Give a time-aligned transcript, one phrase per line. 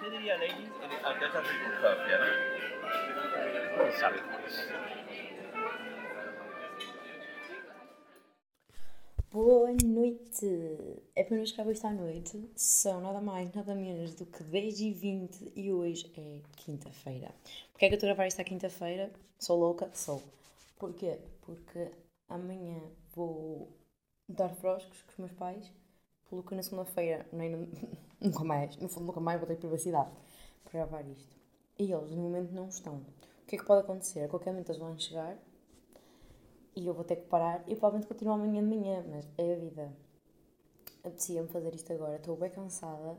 [0.00, 0.72] ¿Qué diría Lenin
[1.04, 2.18] ante esta circunstancia?
[2.18, 3.92] ¿no?
[3.98, 4.18] sabe.
[9.30, 11.02] Boa noite!
[11.14, 12.50] É para nos gravar esta noite.
[12.56, 17.34] São nada mais, nada menos do que 10 e 20 e hoje é quinta-feira.
[17.72, 19.10] Porquê é que eu estou a gravar esta quinta-feira?
[19.38, 19.90] Sou louca?
[19.92, 20.22] Sou.
[20.78, 21.18] Porquê?
[21.42, 21.90] Porque
[22.28, 22.80] amanhã
[23.14, 23.68] vou
[24.28, 25.70] dar froscos com os meus pais,
[26.30, 27.68] pelo que na segunda-feira nem,
[28.24, 30.10] nunca mais, no fundo nunca mais vou ter privacidade
[30.64, 31.36] para gravar isto.
[31.78, 32.96] E eles no momento não estão.
[32.96, 34.24] O que é que pode acontecer?
[34.24, 35.36] A qualquer momento eles vão chegar
[36.74, 39.58] e eu vou ter que parar e provavelmente continuo amanhã de manhã, mas é a
[39.58, 39.92] vida.
[41.00, 43.18] Apetecia-me fazer isto agora, estou bem cansada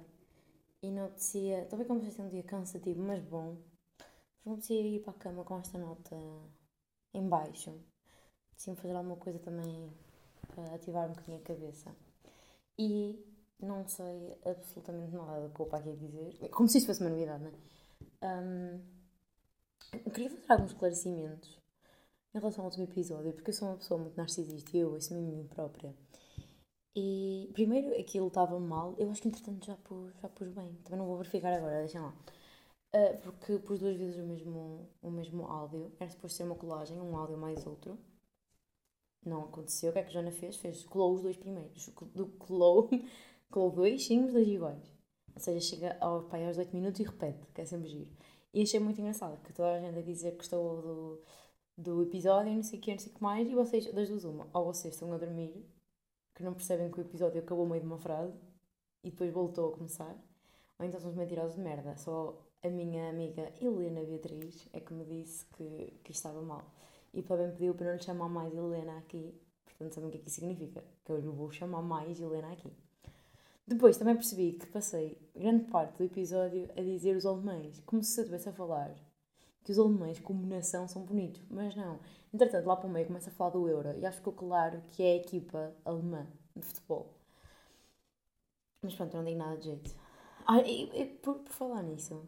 [0.82, 1.68] e não apetecia.
[1.72, 3.58] Bem como se um dia cansativo, mas bom.
[4.00, 6.16] Mas não apetecia ir para a cama com esta nota
[7.14, 7.80] em baixo.
[8.50, 9.92] Apetecia-me fazer alguma coisa também
[10.48, 11.96] para ativar um bocadinho a cabeça.
[12.78, 13.24] E
[13.60, 16.50] não sei absolutamente nada do que eu aqui dizer.
[16.50, 17.76] Como se isto fosse uma novidade, não é?
[18.24, 18.82] Um,
[20.12, 21.58] queria fazer alguns esclarecimentos
[22.34, 25.22] em relação ao último episódio, porque eu sou uma pessoa muito narcisista e eu ouço-me
[25.22, 25.94] mim própria.
[26.96, 31.00] E primeiro aquilo estava mal, eu acho que entretanto já pus, já pus bem, também
[31.00, 32.14] não vou verificar agora, deixem lá.
[32.96, 37.00] Uh, porque pus duas vezes o mesmo, o mesmo áudio, era suposto ser uma colagem,
[37.00, 37.98] um áudio mais outro.
[39.26, 40.56] Não aconteceu, o que é que a Joana fez?
[40.56, 41.90] Fez, colou os dois primeiros,
[42.40, 42.90] colou,
[43.52, 44.92] colou dois, sim, os dois iguais.
[45.34, 48.10] Ou seja, chega ao pai aos 8 minutos e repete, que é sempre giro.
[48.54, 51.22] E achei muito engraçado, que toda a gente a dizer que estou do
[51.78, 54.24] do episódio, não sei o que, não sei o que mais, e vocês, das duas
[54.24, 55.54] uma, ou vocês estão a dormir,
[56.34, 58.38] que não percebem que o episódio acabou meio de uma frase,
[59.04, 60.16] e depois voltou a começar,
[60.80, 61.96] ou então são os mentirosos de merda.
[61.98, 66.66] Só a minha amiga Helena Beatriz é que me disse que, que estava mal.
[67.14, 69.34] E para bem pediu para não lhe chamar mais Helena aqui,
[69.66, 72.52] portanto sabem o que é que isso significa, que eu lhe vou chamar mais Helena
[72.52, 72.72] aqui.
[73.68, 78.20] Depois também percebi que passei grande parte do episódio a dizer os alemães, como se
[78.20, 78.94] eu estivesse a falar
[79.64, 81.42] que os alemães, como nação, são bonitos.
[81.50, 82.00] Mas não.
[82.32, 84.82] Entretanto, lá para o meio começa a falar do Euro e acho que ficou claro
[84.92, 87.12] que é a equipa alemã de futebol.
[88.84, 89.92] Mas pronto, não digo nada de jeito.
[90.46, 92.22] Ah, e, e, por, por falar nisso.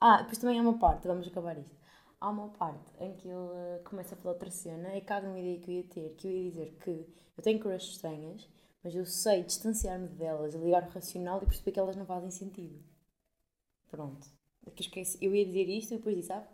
[0.00, 1.76] Ah, depois também há uma parte, vamos acabar isto.
[2.20, 5.58] Há uma parte em que ele começa a falar outra cena e caga uma ideia
[5.58, 6.90] que eu ia ter, que eu ia dizer que
[7.36, 8.48] eu tenho crushes estranhas,
[8.82, 12.82] mas eu sei distanciar-me delas, ligar o racional e perceber que elas não fazem sentido.
[13.90, 16.46] Pronto que esqueci, eu ia dizer isto e depois disse, ah,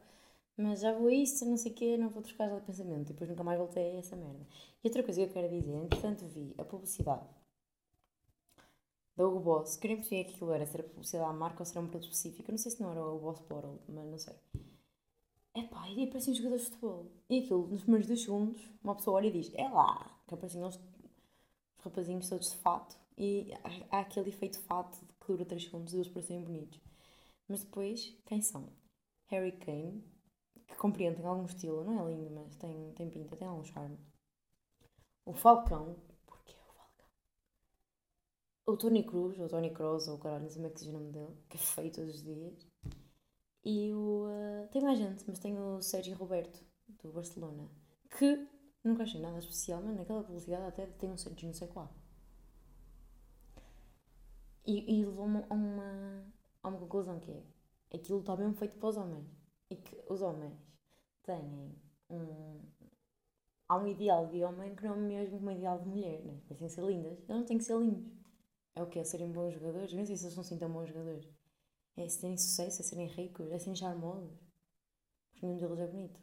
[0.56, 3.11] mas já vou isto, não sei o quê, não vou trocar de pensamento.
[3.11, 4.47] E depois nunca mais voltei a essa merda.
[4.83, 7.27] E outra coisa que eu quero dizer, entretanto vi a publicidade
[9.17, 11.77] da Hugo Boss, queria perceber que aquilo era, se era publicidade à marca ou se
[11.77, 12.49] era um produto específico.
[12.49, 14.34] Eu não sei se não era o Hugo Boss Bottle, mas não sei.
[15.55, 17.06] Epá, e apareciam jogadores de futebol.
[17.28, 20.69] E aquilo, nos primeiros dois segundos, uma pessoa olha e diz, é lá, que apareciam
[20.69, 20.78] os,
[21.78, 22.97] os rapazinhos todos de fato.
[23.16, 23.53] E
[23.91, 26.81] há, aquele efeito fato que dura 3 segundos e eles parecem bonitos.
[27.49, 28.69] Mas depois, quem são?
[29.28, 30.05] Harry Kane,
[30.67, 33.99] que compreende, tem algum estilo, não é lindo, mas tem, tem pinta, tem algum charme.
[35.25, 35.97] O Falcão,
[36.27, 37.06] porquê o Falcão?
[38.67, 40.94] O Tony Cruz, ou Tony Kroos, ou caralho, não sei como é que se diz
[40.94, 42.67] o nome dele, que é feio todos os dias.
[43.65, 44.27] E o.
[44.27, 46.65] Uh, tem mais gente, mas tem o Sérgio Roberto,
[47.03, 47.69] do Barcelona,
[48.17, 48.49] que
[48.84, 51.93] nunca achei nada especial, mas naquela publicidade até tem um Sérgio não sei qual.
[54.66, 56.25] E, e levou-me a uma,
[56.62, 57.43] há uma conclusão que é
[57.97, 59.27] aquilo está mesmo feito para os homens.
[59.71, 60.55] E que os homens
[61.22, 61.75] têm
[62.11, 62.61] um.
[63.69, 66.41] Há um ideal de homem que não é mesmo um ideal de mulher, né?
[66.49, 67.12] Eles têm que ser lindas.
[67.12, 68.12] Eles não têm que ser lindos.
[68.75, 68.99] É o que?
[68.99, 69.93] É serem bons jogadores?
[69.93, 71.28] Eu sei se eles são assim tão bons jogadores.
[71.97, 74.38] É se terem sucesso, é serem ricos, é serem charmosos.
[75.31, 76.21] Porque nenhum deles é bonito.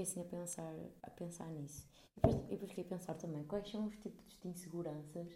[0.00, 1.86] Fiquei assim a pensar, a pensar nisso.
[2.16, 5.28] E depois, e depois fiquei a pensar também quais são os tipos de inseguranças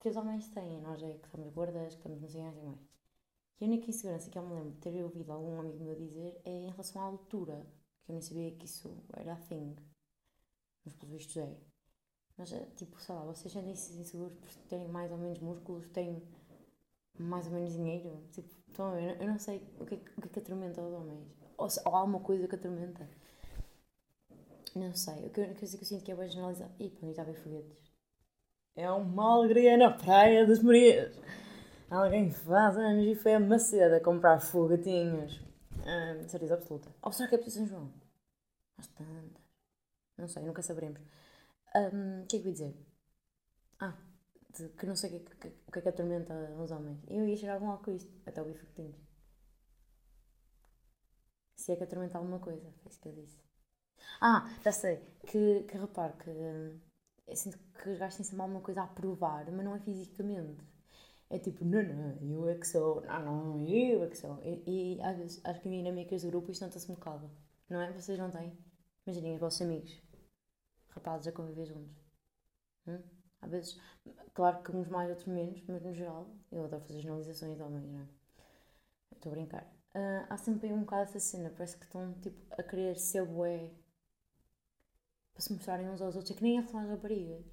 [0.00, 0.80] que os homens têm.
[0.80, 2.80] Nós é que estamos gordas, que estamos não sei mais.
[3.60, 6.40] E a única insegurança que eu me lembro de ter ouvido algum amigo meu dizer
[6.44, 7.64] é em relação à altura,
[8.04, 9.76] que eu nem sabia que isso era a thing.
[10.84, 11.56] Mas pelo visto é.
[12.36, 16.20] Mas, eh, tipo, sei lá, vocês sentem-se inseguros por terem mais ou menos músculos, terem
[17.16, 18.24] mais ou menos dinheiro?
[18.32, 18.48] Tipo?
[19.20, 21.28] Eu não sei o que, é, o que é que atormenta os homens.
[21.56, 23.08] Ou, se, ou há alguma coisa que atormenta.
[24.76, 25.26] Não sei.
[25.26, 26.74] O que, o que eu sinto que é bem generalizado.
[26.78, 27.78] Ih, para onde está a ver foguetes?
[28.76, 31.16] É uma alegria na Praia das Marias.
[31.90, 35.40] Alguém faz anos e foi a Maceda comprar fogatinhos.
[35.78, 36.94] Hum, certeza absoluta.
[37.00, 37.90] Ou será que é para São João?
[38.76, 39.42] Às tantas.
[40.18, 41.00] Não sei, nunca saberemos.
[41.74, 42.76] Um, o que é que eu ia dizer?
[43.80, 43.96] Ah,
[44.58, 47.02] de, que não sei o que, que, que, é que atormenta os homens.
[47.08, 48.94] Eu ia cheirar algum álcool isto, até o tens.
[51.54, 53.45] Se é que atormenta alguma coisa, foi isso que eu disse.
[54.20, 55.00] Ah, já sei.
[55.26, 56.30] Que, que repare que.
[56.30, 56.78] Hum,
[57.26, 60.64] eu sinto que os gajos têm sempre alguma coisa a provar, mas não é fisicamente.
[61.28, 64.38] É tipo, não, não, eu é que sou, não, não, eu é que sou.
[64.44, 67.30] E, e às vezes, acho que em dinâmicas do grupo isto nota-se um bocado.
[67.68, 67.92] Não é?
[67.92, 68.56] Vocês não têm?
[69.06, 69.96] Imaginem os vossos amigos,
[70.90, 71.96] rapazes a conviver juntos.
[72.86, 73.02] Hum?
[73.42, 73.80] Às vezes,
[74.34, 77.86] claro que uns mais, outros menos, mas no geral, eu adoro fazer generalizações de homens,
[77.86, 78.06] não é?
[79.12, 79.64] Estou a brincar.
[79.94, 83.70] Uh, há sempre um bocado essa cena, parece que estão tipo, a querer ser bué
[85.36, 86.34] para se mostrarem uns aos outros.
[86.34, 87.44] É que nem a falar raparigas.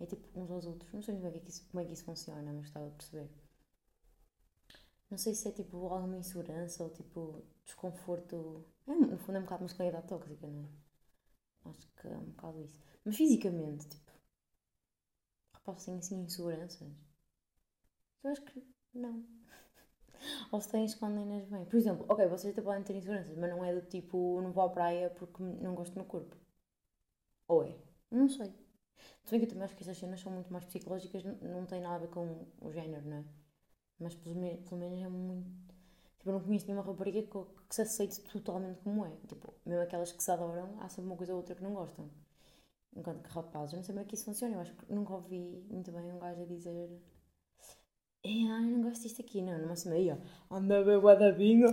[0.00, 0.90] É tipo uns aos outros.
[0.94, 3.30] Não sei como é que isso, como é que isso funciona, mas estava a perceber.
[5.10, 8.64] Não sei se é tipo alguma insegurança ou tipo desconforto.
[8.86, 11.68] É, no fundo é um bocado masculinidade tóxica, não é?
[11.68, 12.80] Acho que é um bocado isso.
[13.04, 14.12] Mas fisicamente, tipo.
[15.52, 16.90] Rapaz, tem assim inseguranças.
[18.24, 19.22] Eu acho que não.
[20.50, 21.66] Ou se têm, escondem-nas bem.
[21.66, 24.64] Por exemplo, ok, vocês até podem ter inseguranças, mas não é do tipo, não vou
[24.64, 26.45] à praia porque não gosto do meu corpo.
[27.48, 27.76] Ou é?
[28.10, 28.52] Não sei.
[29.24, 31.80] Se bem que eu também acho que essas cenas são muito mais psicológicas, não tem
[31.80, 33.24] nada a ver com o género, não é?
[33.98, 35.74] Mas pelo, me pelo menos é muito.
[36.18, 37.28] Tipo, eu não conheço nenhuma rapariga que,
[37.68, 39.10] que se aceite totalmente como é.
[39.28, 42.10] Tipo, mesmo aquelas que se adoram, há sempre uma coisa ou outra que não gostam.
[42.94, 44.54] Enquanto que rapazes, eu não sei é que isso funciona.
[44.56, 46.90] Eu acho que nunca ouvi muito bem um gajo a dizer.
[48.24, 49.58] Ah, não gosto disto aqui, não.
[49.58, 50.20] Numa semana,
[50.50, 51.68] anda a ver guardabinho,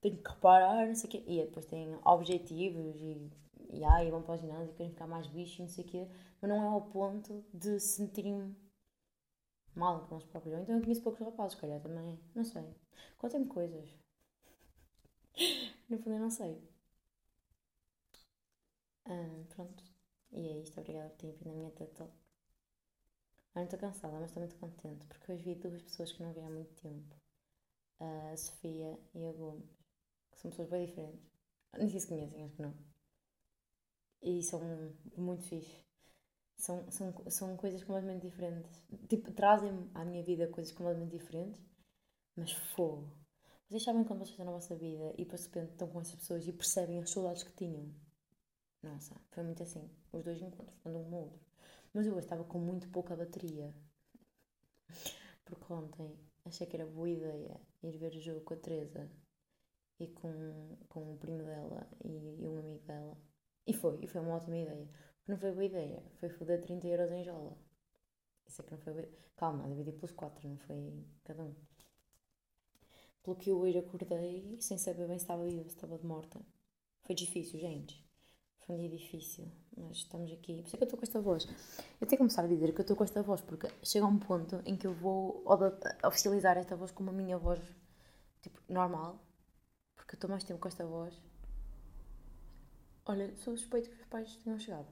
[0.00, 1.24] tenho que reparar, não sei o quê.
[1.26, 3.30] E depois tem objetivos e
[3.70, 6.08] e ai, vão para o ginásio, querem ficar mais bicho e não sei o quê,
[6.40, 8.54] mas não é ao ponto de se sentirem
[9.74, 10.58] mal com eles próprios.
[10.60, 12.64] Então eu conheço poucos rapazes, calhar também, não sei.
[13.18, 13.88] Contem-me coisas.
[15.88, 16.60] no fundo eu não sei.
[19.06, 19.82] Ah, pronto.
[20.32, 22.12] E é isto, obrigada por terem vindo na minha TED Talk.
[23.54, 26.40] Ah, estou cansada, mas estou muito contente, porque hoje vi duas pessoas que não vi
[26.40, 27.16] há muito tempo.
[28.00, 29.70] A Sofia e a Gomes,
[30.30, 31.30] que são pessoas bem diferentes.
[31.78, 32.95] Nem sei se conhecem, acho que não
[34.22, 34.60] e são
[35.16, 35.84] muito fixe.
[36.56, 38.82] São, são, são coisas completamente diferentes.
[39.08, 41.62] Tipo, trazem à minha vida coisas completamente diferentes,
[42.34, 43.06] mas fogo.
[43.68, 46.14] Vocês sabem quando vocês estão na vossa vida e depois de repente estão com essas
[46.14, 47.92] pessoas e percebem as saudades que tinham?
[48.82, 49.90] Nossa, foi muito assim.
[50.12, 51.40] Os dois encontros, quando um outro.
[51.92, 53.74] Mas eu hoje estava com muito pouca bateria.
[55.44, 59.10] Porque ontem achei que era boa ideia ir ver o jogo com a Teresa
[59.98, 63.16] e com, com o primo dela e, e um amigo dela.
[63.66, 64.88] E foi, e foi uma ótima ideia.
[65.26, 67.58] Não foi boa ideia, foi foder 30 euros em jola.
[68.46, 71.54] Isso é que não foi boa Calma, dividir pelos 4, não foi cada um.
[73.22, 76.40] Pelo que eu hoje acordei, sem saber bem se estava viva, se estava de morta.
[77.02, 78.02] Foi difícil, gente.
[78.60, 79.46] Foi um dia difícil,
[79.76, 80.62] mas estamos aqui.
[80.62, 81.44] Por isso é que eu estou com esta voz.
[82.00, 84.18] Eu tenho que começar a dizer que eu estou com esta voz, porque chega um
[84.18, 85.44] ponto em que eu vou
[86.04, 87.60] oficializar esta voz como a minha voz,
[88.40, 89.20] tipo, normal.
[89.96, 91.14] Porque eu estou mais tempo com esta voz
[93.06, 94.86] Olha, sou suspeito que os pais tenham chegado.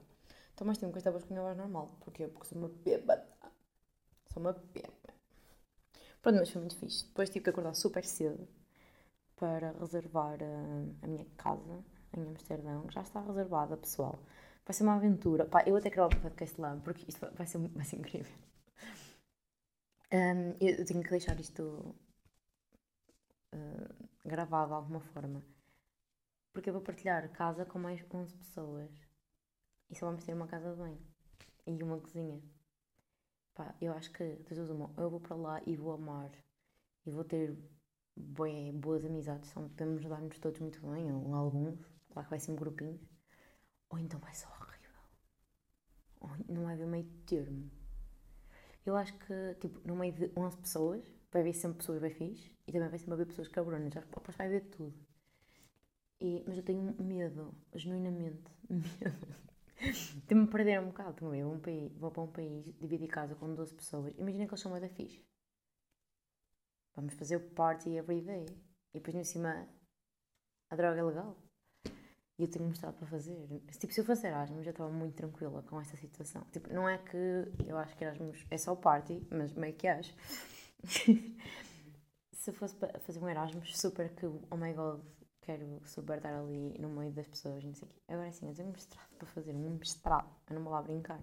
[0.54, 1.96] Então mais tempo com esta voz com a normal.
[2.00, 2.28] Porquê?
[2.28, 3.26] Porque sou uma bêbada.
[4.32, 5.14] Sou uma bêbada.
[6.22, 7.04] Pronto, mas foi muito fixe.
[7.06, 8.48] Depois tive que acordar super cedo
[9.36, 11.84] para reservar a, eh, a minha casa
[12.16, 12.88] em Amsterdão.
[12.90, 14.18] Já está reservada, pessoal.
[14.64, 15.44] Vai ser uma aventura.
[15.44, 18.32] Pá, eu até quero o podcast lá, porque isto vai ser, vai ser incrível.
[20.12, 21.94] Um, eu tenho que deixar isto
[23.52, 25.42] uh, gravado de alguma forma
[26.64, 28.90] porque eu vou partilhar casa com mais 11 pessoas.
[29.90, 30.98] E só vamos ter uma casa de banho.
[31.66, 32.42] E uma cozinha.
[33.54, 36.30] Pá, eu acho que, das eu vou para lá e vou amar.
[37.04, 37.54] E vou ter
[38.16, 39.50] bem, boas amizades.
[39.50, 41.78] São, podemos dar-nos todos muito bem, ou alguns.
[42.08, 42.98] Claro que vai ser um grupinho.
[43.90, 45.02] Ou então vai ser horrível.
[46.20, 47.70] Ou não vai haver meio termo.
[48.86, 52.56] Eu acho que, tipo, no meio de 11 pessoas, vai haver sempre pessoas bem fixe.
[52.66, 53.92] E também vai sempre haver pessoas cabronas.
[53.92, 55.03] Que vai haver tudo.
[56.20, 59.44] E, mas eu tenho medo, genuinamente, medo
[60.26, 61.14] de me perder um bocado.
[61.14, 64.14] Também eu um país, vou para um país, dividir casa com 12 pessoas.
[64.16, 65.24] Imaginem que eles são da fixe.
[66.94, 68.46] Vamos fazer o party every day.
[68.94, 69.68] E depois, em cima,
[70.70, 71.36] a droga é legal.
[72.38, 73.46] E eu tenho mostrado para fazer.
[73.78, 76.42] Tipo, se eu fosse Erasmus, já estava muito tranquila com esta situação.
[76.52, 77.16] Tipo, não é que
[77.66, 80.14] eu acho que Erasmus é só party, mas meio que acho.
[80.84, 85.00] se eu fosse fazer um Erasmus, super que, oh my god,
[85.44, 88.00] quero super ali no meio das pessoas, não sei o quê.
[88.08, 91.20] Agora sim, eu tenho um mestrado para fazer, um mestrado, eu não vou lá brincar.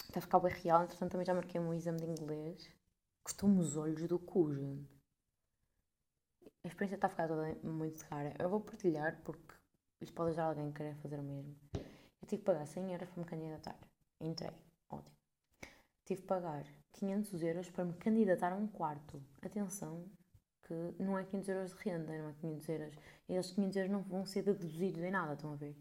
[0.00, 2.70] Está a ficar bem real, entretanto também já marquei um exame de inglês.
[3.22, 4.88] Custou-me os olhos do cu, gente.
[6.64, 8.34] A experiência está a ficar toda muito rara.
[8.38, 9.54] Eu vou partilhar porque
[10.00, 11.56] isto pode ajudar alguém que querer fazer o mesmo.
[11.74, 13.78] Eu tive que pagar 100 euros para me candidatar.
[14.20, 14.52] Entrei.
[14.88, 15.16] Ótimo.
[16.04, 19.22] Tive que pagar 500 euros para me candidatar a um quarto.
[19.42, 20.04] Atenção,
[20.64, 22.94] que não é 500 euros de renda, não é 500 euros.
[23.28, 25.76] E esses 500 euros não vão ser deduzidos em nada, estão a ver?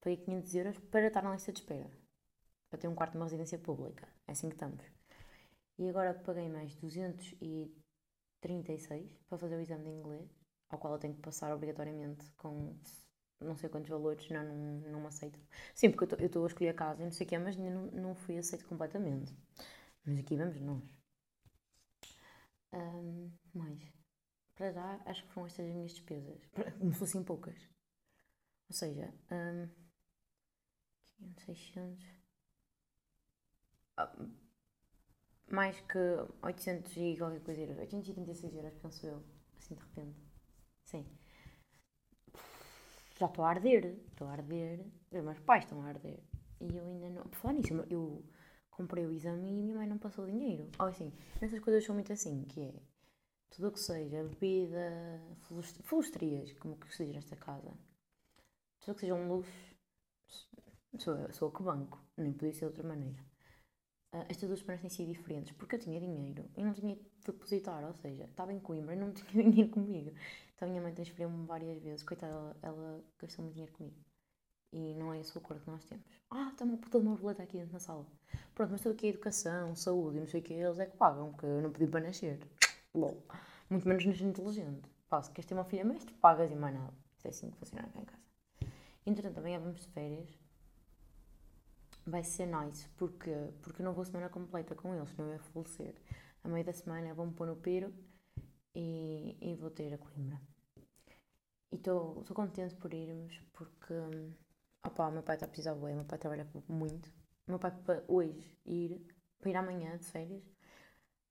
[0.00, 1.90] Paguei 500 euros para estar na lista de espera.
[2.70, 4.08] Para ter um quarto numa residência pública.
[4.26, 4.82] É assim que estamos.
[5.78, 10.28] E agora paguei mais 236 para fazer o exame de inglês,
[10.68, 12.74] ao qual eu tenho que passar obrigatoriamente com
[13.40, 15.40] não sei quantos valores, não, não, não me aceitam.
[15.74, 17.70] Sim, porque eu estou a escolher a casa e não sei o que mas ainda
[17.70, 19.34] não, não fui aceito completamente.
[20.04, 20.82] Mas aqui vamos nós.
[22.72, 23.99] Um, mais.
[24.60, 26.46] Para já, acho que foram estas as minhas despesas.
[26.78, 27.56] Como fossem poucas.
[28.68, 29.66] Ou seja, um,
[31.16, 32.04] 500, 600.
[33.96, 34.14] Ah,
[35.50, 35.98] mais que
[36.42, 37.78] 800 e qualquer coisa euros.
[37.78, 39.24] 836 euros, penso eu.
[39.56, 40.20] Assim de repente.
[40.84, 41.06] Sim.
[43.18, 43.98] Já estou a arder.
[44.08, 44.84] Estou a arder.
[45.10, 46.22] Os meus pais estão a arder.
[46.60, 47.22] E eu ainda não.
[47.22, 48.22] Por falar nisso, eu
[48.68, 50.68] comprei o exame e minha mãe não passou o dinheiro.
[50.78, 52.89] Ou assim, essas coisas são muito assim, que é
[53.50, 55.20] tudo o que seja bebida,
[55.82, 57.72] flustrias, como que se diz nesta casa.
[58.80, 59.76] Tudo o que seja um luxo,
[60.98, 63.18] sou eu, sou eu que banco, nem podia ser de outra maneira.
[64.12, 67.02] Uh, estas duas semanas têm sido diferentes porque eu tinha dinheiro e não tinha de
[67.24, 70.12] depositar, ou seja, estava em Coimbra e não tinha dinheiro comigo.
[70.54, 73.96] Então a minha mãe transferiu-me várias vezes, coitada, ela, ela gastou muito dinheiro comigo.
[74.72, 76.04] E não é esse o acordo que nós temos.
[76.30, 78.06] Ah, está uma puta de uma roleta aqui dentro da sala.
[78.54, 80.96] Pronto, mas tudo aqui é educação, saúde e não sei o que, eles é que
[80.96, 82.38] pagam, porque eu não pedi para nascer.
[82.94, 83.22] Lol.
[83.68, 84.88] Muito menos nascer inteligente.
[85.08, 86.94] Pá, se queres ter uma filha mestre, pagas e mais nada.
[87.16, 88.22] Isto é assim que funciona cá em casa.
[89.06, 90.38] Entretanto, também vamos de férias.
[92.06, 93.30] Vai ser nice, porque,
[93.62, 95.94] porque eu não vou semana completa com eles, senão eu ia falecer.
[96.42, 97.92] A meio da semana vou-me pôr no piro
[98.74, 100.40] e, e vou ter a Coimbra.
[101.70, 103.94] E estou contente por irmos, porque
[104.82, 107.12] Opa, meu pai está a precisar bem, meu pai trabalha muito.
[107.46, 109.06] meu pai para hoje ir,
[109.38, 110.42] para ir amanhã de férias,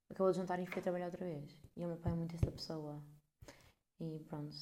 [0.10, 1.58] acabou de jantar e foi trabalhar outra vez.
[1.76, 3.02] E o meu pai é muito essa pessoa.
[4.00, 4.56] E pronto.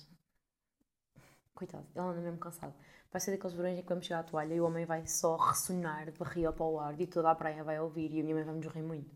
[1.54, 2.74] Coitado, ele anda mesmo cansado.
[3.12, 5.36] Vai ser daqueles verões em que vamos chegar à toalha e o homem vai só
[5.38, 8.36] ressonar de barriga para o ar e toda a praia vai ouvir e a minha
[8.36, 9.16] mãe vai nos rir muito.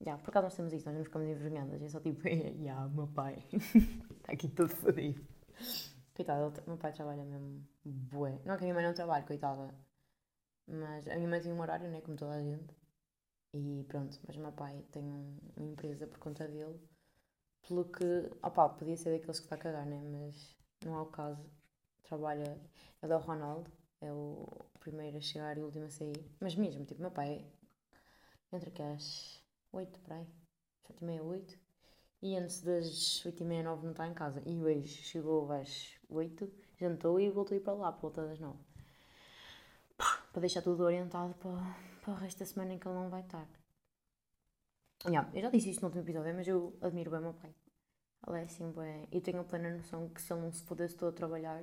[0.00, 1.82] Já, yeah, por acaso nós temos isso, nós não ficamos envergonhadas.
[1.82, 5.24] É só tipo, já, yeah, meu pai está aqui todo fodido.
[6.14, 8.40] Coitado, meu pai trabalha mesmo bué.
[8.44, 9.74] Não que a minha mãe não trabalhe, coitada.
[10.66, 12.00] Mas a minha mãe tem um horário, né?
[12.00, 12.81] Como toda a gente.
[13.54, 16.80] E pronto, mas meu pai tem um, uma empresa por conta dele.
[17.66, 18.04] Pelo que,
[18.42, 20.02] opá, podia ser daqueles que está a cagar, né?
[20.02, 21.44] Mas não é o caso.
[22.02, 22.58] Trabalha,
[23.02, 24.48] ele é o Ronaldo, é o
[24.80, 26.30] primeiro a chegar e o último a sair.
[26.40, 27.46] Mas mesmo, tipo, meu pai
[28.52, 29.42] entra aqui às
[29.72, 30.26] 8 para aí,
[30.86, 31.58] 7 e meia, 8.
[32.22, 34.42] E antes das 8 e meia, 9 não está em casa.
[34.46, 38.40] E hoje chegou às 8, jantou e voltou a ir para lá, por volta das
[38.40, 38.58] 9.
[39.96, 41.76] Para deixar tudo orientado para,
[42.10, 43.46] resto da semana em que ele não vai estar.
[45.06, 47.54] Yeah, eu já disse isto no último episódio, mas eu admiro bem o meu pai.
[48.26, 49.08] Ele é assim, bem.
[49.10, 51.62] Eu tenho a plena noção que se ele não se pudesse todo a trabalhar,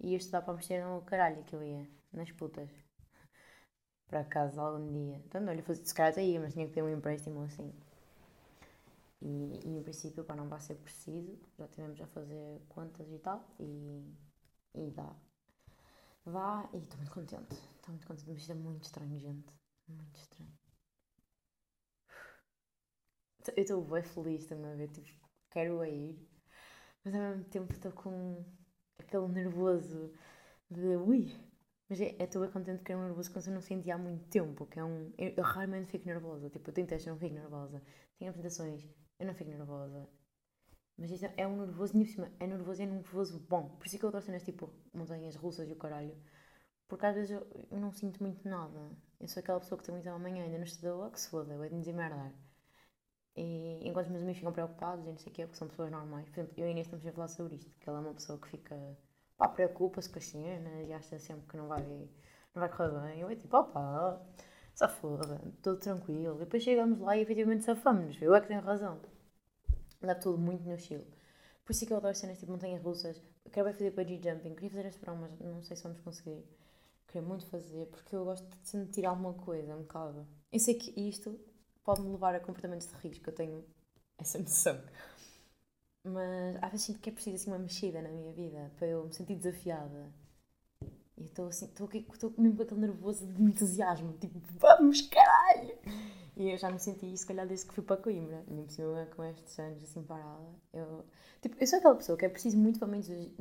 [0.00, 2.70] ia estudar para mexer no caralho que eu ia, nas putas.
[4.08, 5.16] Para casa algum dia.
[5.26, 7.72] Então, não, ele se calhar até ia, mas tinha que ter um empréstimo assim.
[9.20, 13.18] E, e em princípio pá, não vai ser preciso, já tivemos a fazer contas e
[13.18, 14.02] tal, e,
[14.74, 15.14] e dá.
[16.26, 19.52] Vá, e estou muito contente, estou muito contente, mas isto é muito estranho, gente,
[19.88, 20.52] muito estranho.
[23.56, 26.18] Eu estou bem feliz, estão a ver, tipo, quero ir,
[27.04, 28.44] mas ao mesmo tempo estou com
[28.98, 30.12] aquele nervoso
[30.70, 31.32] de ui.
[31.88, 34.26] Mas é, estou bem contente que é um nervoso que eu não senti há muito
[34.28, 35.12] tempo, que é um...
[35.18, 37.82] Eu, eu raramente fico nervosa, tipo, eu tenho testes, não fico nervosa.
[38.18, 38.88] Tenho apresentações,
[39.20, 40.08] eu não fico nervosa.
[40.96, 43.68] Mas isto é um nervoso, por cima, é nervoso e é nervoso bom.
[43.70, 46.16] Por isso é que eu adoro cenas tipo montanhas russas e o caralho.
[46.88, 48.90] Porque às vezes eu, eu, não sinto muito nada.
[49.20, 51.68] Eu sou aquela pessoa que tem muito amanhã ainda não estudou, que se foda, vai
[51.68, 52.32] dizer merda.
[53.36, 55.90] E enquanto os meus amigos ficam preocupados e não sei o quê, porque são pessoas
[55.90, 56.28] normais.
[56.28, 58.38] Por exemplo, eu e Inês estamos a falar sobre isto, que ela é uma pessoa
[58.38, 58.76] que fica,
[59.36, 61.82] pá, preocupa-se com as cenas e acha sempre que não vai,
[62.54, 63.20] não vai correr bem.
[63.20, 64.20] Eu é tipo, opá,
[65.00, 66.36] foda, tudo tranquilo.
[66.36, 68.20] E depois chegamos lá e efetivamente safamos-nos.
[68.22, 69.00] Eu é que tenho razão.
[70.04, 71.04] Dá tudo muito no estilo.
[71.64, 73.20] Por isso é que eu adoro cenas tipo montanhas russas.
[73.50, 74.54] Quero fazer bungee jumping.
[74.54, 76.44] Queria fazer verão, mas não sei se vamos conseguir.
[77.06, 80.26] Queria muito fazer, porque eu gosto de sentir alguma coisa, um bocado.
[80.52, 81.38] Eu sei que isto
[81.84, 83.64] pode-me levar a comportamentos de risco, eu tenho
[84.18, 84.82] essa noção.
[86.04, 89.04] Mas às vezes sinto que é preciso assim uma mexida na minha vida para eu
[89.04, 90.12] me sentir desafiada.
[91.16, 91.88] E estou assim, estou
[92.36, 95.78] mesmo com aquele nervoso de entusiasmo, tipo, vamos caralho!
[96.36, 98.42] E eu já me senti isso, se calhar, desde que fui para Coimbra.
[98.48, 100.48] E me cima, com estes anos assim parada.
[100.72, 101.04] Eu,
[101.40, 103.00] tipo, eu sou aquela pessoa que é preciso muito para me,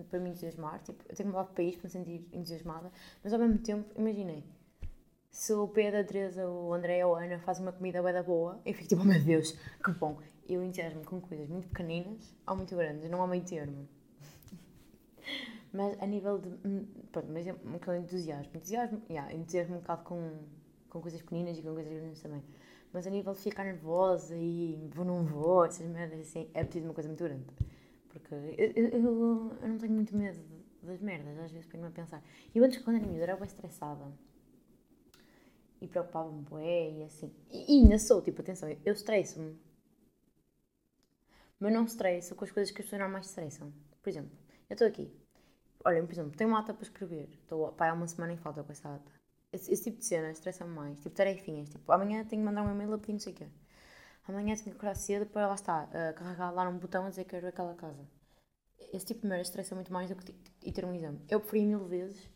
[0.09, 0.81] para me entusiasmar.
[0.83, 2.91] Tipo, eu tenho que mudar de país para me sentir entusiasmada.
[3.23, 4.43] Mas ao mesmo tempo, imaginei,
[5.33, 8.21] se o Pedro, a Teresa, o André ou a Ana fazem uma comida bem da
[8.21, 10.19] boa, eu fico tipo, oh meu Deus, que bom.
[10.47, 13.88] Eu entusiasmo com coisas muito pequeninas ou muito grandes, não há meio termo.
[15.73, 16.50] Mas a nível de.
[16.63, 18.51] Hum, pronto, mas é um bocado entusiasmo.
[18.55, 20.31] Entusiasmo, yeah, entusiasmo um bocado com,
[20.88, 22.43] com coisas pequeninas e com coisas grandes também.
[22.93, 26.85] Mas a nível de ficar nervosa e vou, não vou, essas merdas assim, é preciso
[26.85, 27.45] uma coisa muito grande.
[28.07, 30.39] Porque eu, eu, eu, não tenho muito medo
[30.83, 32.23] das merdas, às vezes ponho-me a pensar.
[32.53, 34.05] E eu antes, quando era miúda, era bem estressada.
[35.81, 37.33] E preocupava-me bué e assim.
[37.50, 39.57] E, e ainda sou, tipo, atenção, eu estresso-me.
[41.59, 43.73] Mas não estresso com as coisas que as pessoas normais estressam.
[44.03, 44.38] Por exemplo,
[44.69, 45.12] eu estou aqui.
[45.83, 47.27] Olha, por exemplo, tenho uma ata para escrever.
[47.41, 49.23] Estou, pá, há uma semana em falta com essa ata.
[49.53, 50.98] Esse, esse tipo de cena estressa-me mais.
[50.98, 51.69] Tipo, tarefinhas.
[51.69, 53.48] Tipo, amanhã tenho que mandar um e-mail a pedir não sei o quê.
[54.27, 57.25] Amanhã tenho que acordar cedo para lá está, uh, carregar lá num botão a dizer
[57.25, 58.07] que quero aquela casa.
[58.91, 61.19] Esse tipo de merda estressa muito mais do que e ter um exame.
[61.29, 62.29] Eu preferi mil vezes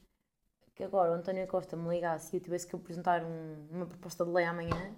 [0.75, 4.23] que agora o António Costa me ligasse e eu tivesse que apresentar um, uma proposta
[4.23, 4.95] de lei amanhã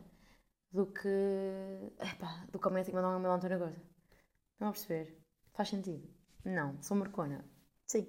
[0.71, 1.07] do que.
[1.99, 3.81] Epá, do que amanhã tenho que mandar um e-mail ao António Costa.
[4.59, 5.17] Não a perceber?
[5.53, 6.07] Faz sentido?
[6.43, 6.81] Não.
[6.81, 7.45] Sou marcona?
[7.87, 8.07] Sim.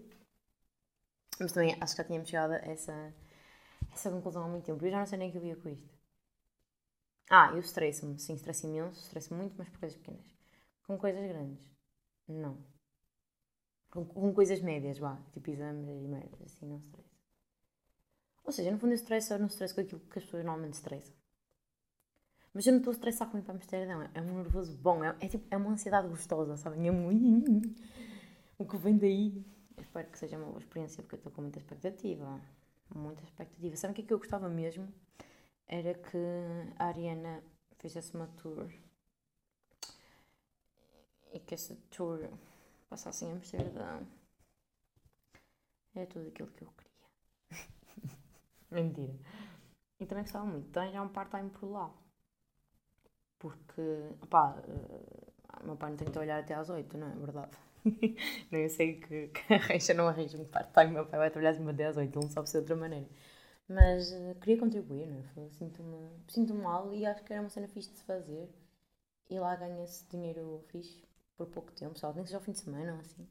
[1.39, 3.15] Mas também acho que já tínhamos chegado a essa,
[3.93, 4.85] essa conclusão há muito tempo.
[4.85, 5.89] Eu já não sei nem o que eu via com isto.
[7.31, 8.19] Ah, eu estresso-me.
[8.19, 9.01] Sim, estresso imenso.
[9.01, 10.27] Estresso muito, mas por coisas pequenas.
[10.85, 11.65] Com coisas grandes.
[12.27, 12.59] Não.
[13.91, 15.17] Com, com coisas médias, vá.
[15.33, 16.41] Tipo exames e merdas.
[16.43, 17.11] Assim, não estresso.
[18.45, 20.75] Ou seja, no fundo eu estresso, eu não estresso com aquilo que as pessoas normalmente
[20.75, 21.15] estressam.
[22.53, 24.03] Mas eu não estou a estressar com ir para Amsterdão.
[24.13, 25.05] É um nervoso bom.
[25.05, 26.89] É, é, tipo, é uma ansiedade gostosa, sabem?
[26.89, 27.51] É muito...
[28.59, 29.43] O que vem daí.
[29.79, 32.39] Espero que seja uma boa experiência, porque eu estou com muita expectativa.
[32.95, 33.77] Muita expectativa.
[33.77, 34.93] Sabem o que é que eu gostava mesmo?
[35.67, 36.19] Era que
[36.79, 37.43] a Ariana
[37.79, 38.71] fizesse uma tour.
[41.33, 42.29] E que essa tour
[42.89, 44.07] passasse em Amsterdão.
[45.95, 47.09] É tudo aquilo que eu queria.
[48.71, 49.15] Mentira.
[49.99, 50.69] E também gostava muito.
[50.69, 51.91] Então já um part-time por lá.
[53.39, 53.83] Porque,
[54.29, 57.57] pá, uh, meu pai não tem que trabalhar até às 8, não é verdade?
[58.51, 61.63] não, eu sei que, que arranja não arranja um part-time, meu pai vai trabalhar de
[61.63, 63.09] 8, ele não sabe ser de outra maneira.
[63.69, 65.49] Mas uh, queria contribuir, não é?
[65.51, 68.49] Sinto-me sinto mal e acho que era uma cena fixe de se fazer.
[69.31, 71.03] E lá ganha-se dinheiro fixe
[71.37, 73.27] por pouco tempo, só nem seja ao fim de semana ou assim.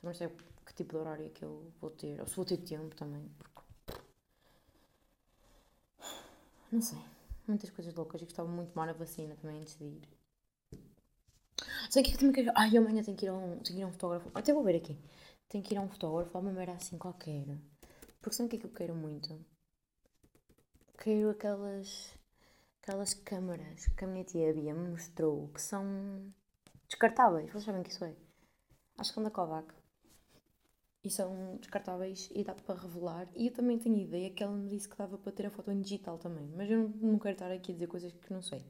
[0.00, 0.28] Também não sei
[0.66, 3.28] que tipo de horário é que eu vou ter, ou se vou ter tempo também.
[3.38, 3.60] Porque...
[6.72, 6.98] Não sei
[7.50, 10.19] muitas coisas loucas e gostava muito de tomar a vacina também antes de ir.
[11.90, 12.52] Sei que eu também quero.
[12.54, 14.30] Ai, amanhã tenho que ir a um, tenho que ir a um fotógrafo.
[14.32, 14.96] Até vou ver aqui.
[15.48, 17.44] Tenho que ir a um fotógrafo, uma merda assim qualquer.
[18.20, 19.44] Porque sabe o que é que eu quero muito?
[20.98, 22.14] Quero aquelas.
[22.80, 25.84] aquelas câmaras que a minha tia Bia me mostrou que são
[26.86, 27.50] descartáveis.
[27.50, 28.14] Vocês sabem o que isso é?
[28.96, 29.74] Acho que são da Kodak
[31.02, 33.28] e são descartáveis e dá para revelar.
[33.34, 35.72] E eu também tenho ideia que ela me disse que dava para ter a foto
[35.72, 38.42] em digital também, mas eu não, não quero estar aqui a dizer coisas que não
[38.42, 38.64] sei.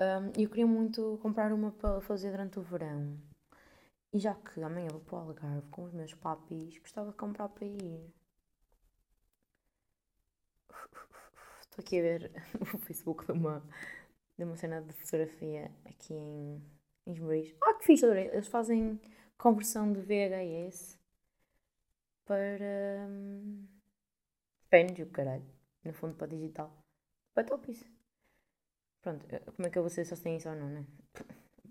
[0.00, 3.20] Um, eu queria muito comprar uma para fazer durante o verão.
[4.10, 7.50] E já que amanhã vou para o Algarve com os meus papis, gostava de comprar
[7.50, 8.10] para ir.
[11.60, 12.32] Estou aqui a ver
[12.74, 13.62] o Facebook de uma,
[14.38, 16.62] de uma cena de fotografia aqui em,
[17.06, 17.54] em Esmoriz.
[17.62, 18.28] Ah, que fixe, adorei.
[18.28, 18.98] Eles fazem
[19.36, 20.98] conversão de VHS
[22.24, 23.68] para um,
[24.70, 25.44] pens, o caralho,
[25.84, 26.74] no fundo para digital.
[27.34, 27.99] Para top isso.
[29.02, 30.84] Pronto, eh, como é que eu vou saber se eles têm isso ou não, né?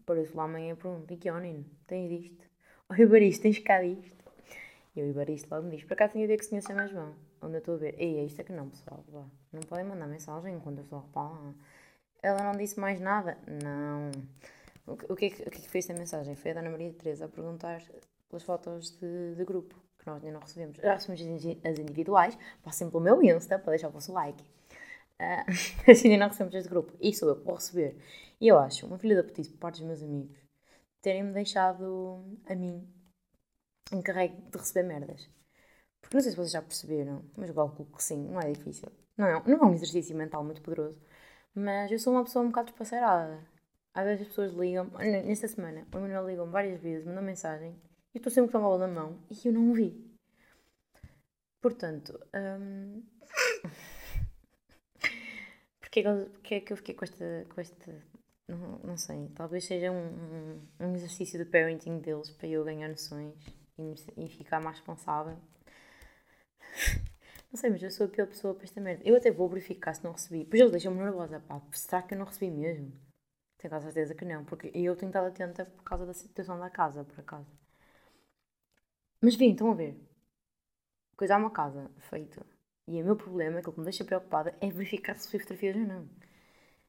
[0.03, 2.45] Apareço lá amanhã e pergunto, e que Nino, tens isto?
[2.89, 4.17] Ó oh, Ibaristo, tens cá disto?
[4.95, 7.13] E o Ibaristo logo me diz, para cá tenho ideia que se conhece mais bom.
[7.41, 9.25] Onde eu estou a ver, ei, é isto é que não, pessoal, vá.
[9.53, 11.53] Não podem mandar mensagem enquanto eu estou a.
[12.21, 13.37] Ela não disse mais nada?
[13.63, 14.11] Não.
[15.07, 16.35] O que, é que, o que é que foi esta mensagem?
[16.35, 17.81] Foi a Dona Maria Teresa a perguntar
[18.27, 20.77] pelas fotos de, de grupo, que nós ainda não recebemos.
[20.77, 24.43] Já recebemos as individuais, passem pelo meu Insta para deixar o vosso like.
[25.21, 26.93] Uh, ainda não recebemos as de grupo.
[27.01, 27.97] E sou eu que vou receber.
[28.39, 30.39] E eu acho uma filha da petice por parte dos meus amigos
[31.01, 32.87] terem-me deixado a mim
[33.91, 35.29] encarregue de receber merdas.
[36.01, 38.89] Porque não sei se vocês já perceberam, mas eu calculo que sim, não é difícil.
[39.17, 41.01] Não é, não é um exercício mental muito poderoso.
[41.53, 43.45] Mas eu sou uma pessoa um bocado despaceirada.
[43.93, 47.75] Às vezes as pessoas ligam, nesta semana, o Manuel ligou várias vezes, mandou mensagem,
[48.13, 50.09] e estou sempre com bola na mão e eu não vi.
[51.61, 53.03] Portanto, hum...
[55.89, 57.45] porque, porque é que eu fiquei com esta.
[57.49, 62.63] Com esta não, não sei, talvez seja um, um, exercício de parenting deles para eu
[62.63, 63.35] ganhar noções
[63.77, 65.37] e, e ficar mais responsável.
[67.51, 69.01] Não sei, mas eu sou a pior pessoa para esta merda.
[69.03, 70.45] Eu até vou verificar se não recebi.
[70.45, 71.59] Pois eles deixam-me nervosa, pá.
[71.71, 72.93] Será que eu não recebi mesmo?
[73.57, 76.69] Tenho quase certeza que não, porque eu tenho estado atenta por causa da situação da
[76.69, 77.49] casa, por acaso.
[79.19, 79.99] Mas vim, estão a ver.
[81.17, 82.45] Coisa há uma casa feita.
[82.89, 85.83] E o meu problema, aquilo que me deixa preocupada, é verificar se fui fotografias ou
[85.83, 86.09] não.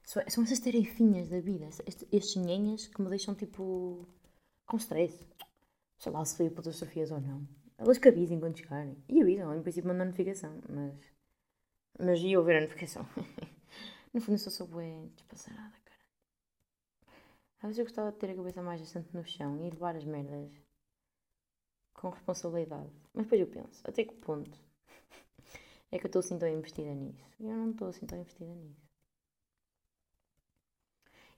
[0.03, 1.69] São essas tarefinhas da vida,
[2.11, 4.09] estes nhenhas que me deixam tipo.
[4.67, 5.29] com stress.
[5.99, 7.47] Sei lá se fui para fotografias ou não.
[7.77, 8.97] Elas que avisem quando chegarem.
[9.11, 10.95] E avisam, em princípio mandam notificação, mas.
[11.99, 13.07] Mas ia ouvir a notificação.
[14.13, 16.01] No fundo, eu só sou bué, nada, cara.
[17.59, 20.05] Às vezes eu gostava de ter a cabeça mais assente no chão e levar as
[20.05, 20.51] merdas
[21.95, 22.91] com responsabilidade.
[23.15, 24.51] Mas depois eu penso, até que ponto
[25.93, 27.25] é que eu estou assim tão investida nisso?
[27.39, 28.91] Eu não estou assim tão investida nisso.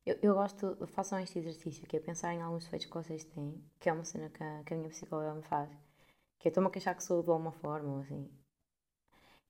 [0.07, 3.61] Eu, eu gosto, façam este exercício, que é pensar em alguns defeitos que vocês têm,
[3.81, 5.71] que é uma cena que a, que a minha psicóloga me faz,
[6.39, 8.29] que é estou-me a queixar que sou de alguma forma, ou assim.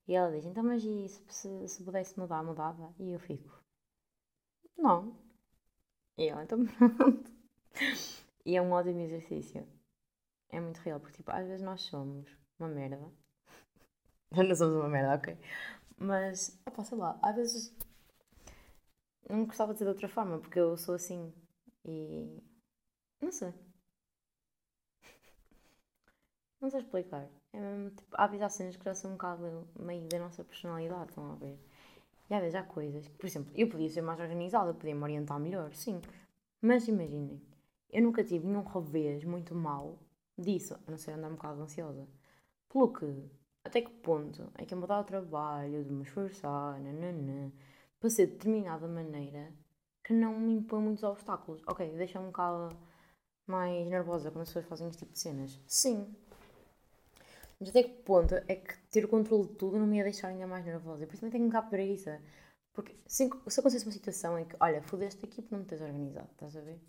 [0.07, 2.93] E ela diz, então mas e se, se pudesse mudar, mudava?
[2.99, 3.61] E eu fico,
[4.77, 5.15] não.
[6.17, 6.59] E ela, então
[6.97, 7.31] pronto.
[8.45, 9.67] e é um ótimo exercício.
[10.49, 13.11] É muito real, porque tipo, às vezes nós somos uma merda.
[14.47, 15.37] não somos uma merda, ok?
[15.97, 17.73] Mas, opa, sei lá, às vezes
[19.29, 21.33] não gostava de ser de outra forma, porque eu sou assim.
[21.85, 22.41] E.
[23.21, 23.53] Não sei.
[26.61, 27.27] Não sei explicar.
[27.51, 30.43] É mesmo, tipo, há vezes há cenas que já são um bocado meio da nossa
[30.43, 31.59] personalidade, estão a ver?
[32.29, 33.07] E às vezes há coisas.
[33.09, 36.01] Por exemplo, eu podia ser mais organizada, podia me orientar melhor, sim.
[36.61, 37.41] Mas imaginem,
[37.91, 39.99] eu nunca tive nenhum revés muito mal
[40.37, 42.07] disso, a não ser andar um bocado ansiosa.
[42.69, 43.05] Pelo que,
[43.63, 47.51] até que ponto é que eu mudar o trabalho, de me esforçar, nananã,
[47.99, 49.53] para ser de determinada maneira
[50.03, 51.61] que não me impõe muitos obstáculos.
[51.65, 52.75] Ok, deixa-me um bocado
[53.47, 55.61] mais nervosa quando as pessoas fazem este tipo de cenas.
[55.65, 56.13] Sim.
[57.59, 60.27] Mas até que ponto é que ter o controle de tudo não me ia deixar
[60.27, 61.05] ainda mais nervosa?
[61.05, 62.21] Por isso também tenho um bocado preguiça.
[62.73, 65.81] Porque se, se acontecesse uma situação em que, olha, fodeste aqui porque não me tens
[65.81, 66.81] organizado, estás a ver?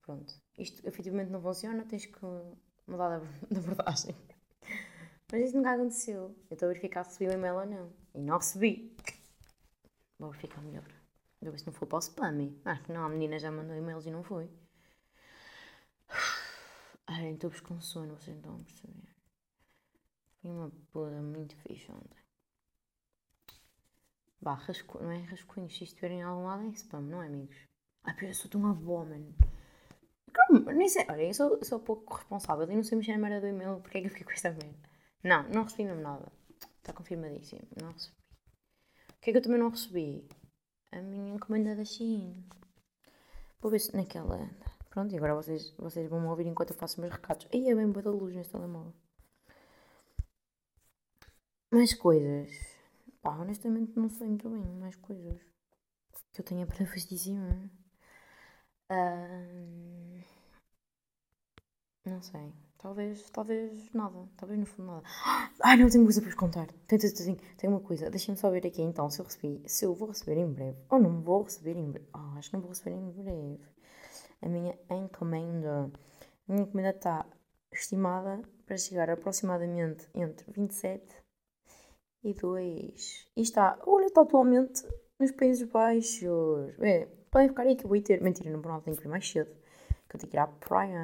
[0.00, 0.34] Pronto.
[0.56, 2.20] Isto efetivamente não funciona, tens que
[2.86, 3.26] mudar de
[3.58, 4.14] abordagem.
[5.32, 6.36] Mas isso nunca aconteceu.
[6.50, 7.90] Eu estou a verificar se recebi o e-mail ou não.
[8.14, 8.94] E não recebi.
[10.18, 10.84] Vou verificar melhor.
[11.40, 12.54] Vou ver se não foi para o spam.
[12.66, 14.50] Acho que não, a menina já mandou e-mails e não foi.
[17.06, 19.16] Ai, estou-vos com sono, vocês não estão a perceber.
[20.42, 22.22] Foi uma puta muito fixe ontem.
[24.38, 25.70] Vá, rascunho, não é rascunho.
[25.70, 27.56] Se estiverem em algum lado é spam, não é, amigos?
[28.04, 29.34] Ai, eu sou tão avó, mano.
[30.74, 33.46] Nem sei, olha, eu sou, sou pouco responsável e não sei mexer na merda do
[33.46, 34.91] e-mail, porque é que eu fiquei com esta merda?
[35.22, 36.32] Não, não recebi mesmo nada.
[36.78, 38.16] Está confirmadíssimo, não recebi.
[39.10, 40.28] O que é que eu também não recebi?
[40.90, 42.44] A minha encomenda da Shein.
[43.60, 44.50] Vou ver se naquela.
[44.90, 47.46] Pronto, e agora vocês, vocês vão me ouvir enquanto eu faço meus recados.
[47.52, 48.92] Aí é bem boa da luz neste telemóvel.
[51.70, 52.50] Mais coisas.
[53.22, 55.40] Pá, honestamente não sei muito bem mais coisas
[56.32, 57.70] que eu tenha para vos dizer.
[58.90, 60.22] Uh,
[62.04, 62.52] não sei.
[62.82, 64.28] Talvez, talvez nada.
[64.36, 65.02] Talvez no fundo nada.
[65.62, 66.66] Ai, não tenho coisa para vos contar.
[66.88, 68.10] Tenho, tenho, tenho uma coisa.
[68.10, 69.62] Deixem-me só ver aqui então se eu recebi.
[69.68, 70.76] Se eu vou receber em breve.
[70.90, 72.08] Ou não vou receber em breve.
[72.12, 73.60] Oh, acho que não vou receber em breve.
[74.42, 75.92] A minha encomenda.
[76.48, 77.24] A minha encomenda está
[77.72, 81.06] estimada para chegar aproximadamente entre 27
[82.24, 83.28] e 2.
[83.36, 84.82] E está, olha, está atualmente
[85.20, 86.74] nos Países Baixos.
[86.80, 88.20] É, podem ficar aí que eu vou ter.
[88.20, 89.54] Mentira, no Bruno tenho que ir mais cedo.
[90.08, 90.98] Que eu tenho que ir à praia.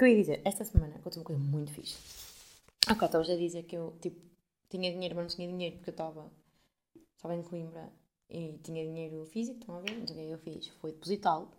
[0.00, 0.40] Que eu ia dizer?
[0.46, 1.98] Esta semana aconteceu uma coisa muito fixe.
[2.90, 4.18] Ok, estava já a dizer que eu, tipo,
[4.70, 6.32] tinha dinheiro, mas não tinha dinheiro porque eu estava.
[7.14, 7.92] Estava em Coimbra
[8.30, 9.90] e tinha dinheiro físico, estão a ver?
[9.90, 10.68] Então o que eu fiz?
[10.68, 11.50] Foi depositá-lo.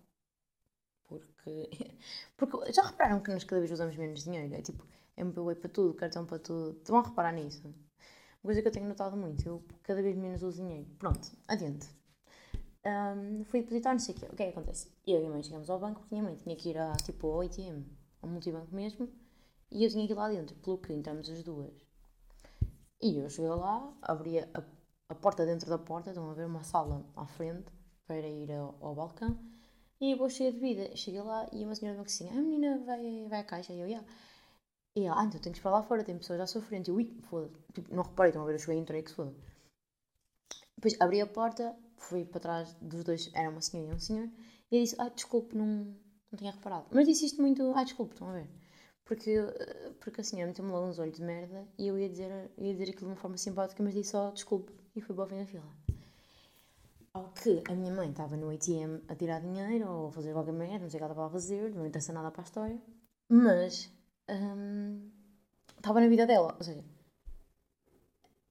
[1.03, 1.69] Porque,
[2.35, 4.55] porque já repararam que nós cada vez usamos menos dinheiro?
[4.55, 6.79] É tipo, MPWay para tudo, cartão para tudo.
[6.79, 7.61] Estão a reparar nisso?
[7.63, 7.75] Uma
[8.41, 10.87] coisa que eu tenho notado muito, eu cada vez menos uso dinheiro.
[10.97, 11.87] Pronto, adiante.
[12.83, 14.25] Um, fui depositar, não sei o quê.
[14.25, 14.91] O que é que acontece?
[15.05, 16.93] Eu e a mãe chegamos ao banco porque a minha mãe tinha que ir a,
[16.95, 17.85] tipo, ao ATM,
[18.21, 19.09] ao multibanco mesmo,
[19.71, 21.73] e eu tinha que ir lá dentro, pelo que entramos as duas.
[23.01, 24.47] E eu cheguei lá, abri a,
[25.09, 27.71] a porta dentro da porta, estão a ver uma sala à frente
[28.05, 29.37] para ir ao, ao balcão,
[30.01, 30.95] e eu cheia de vida.
[30.95, 33.71] Cheguei lá e uma senhora me disse assim: a menina vai, vai à caixa.
[33.71, 34.03] E eu, ia.
[34.95, 36.89] E ela, ah, então ir para lá fora, tem pessoas à sua frente.
[36.89, 39.15] Eu, ui, foda tipo, não reparei, estão a ver, eu cheguei e entrei que se
[39.15, 39.33] foda.
[40.75, 44.27] Depois abri a porta, fui para trás dos dois, era uma senhora e um senhor,
[44.71, 45.95] e eu disse, ah, desculpe, não,
[46.31, 46.85] não tinha reparado.
[46.91, 48.47] Mas disse isto muito, ah, desculpe, estão a ver.
[49.03, 49.35] Porque,
[49.99, 52.83] porque a senhora meteu-me logo uns olhos de merda e eu ia dizer, ia dizer
[52.83, 55.45] aquilo de uma forma simpática, mas disse só desculpe e fui para o fim da
[55.45, 55.65] fila.
[57.13, 60.53] Ao que a minha mãe estava no ATM a tirar dinheiro ou a fazer qualquer
[60.53, 62.81] merda, não sei o que ela estava a fazer, não interessa nada para a história,
[63.27, 63.91] mas
[64.29, 65.09] hum,
[65.75, 66.81] estava na vida dela, ou seja,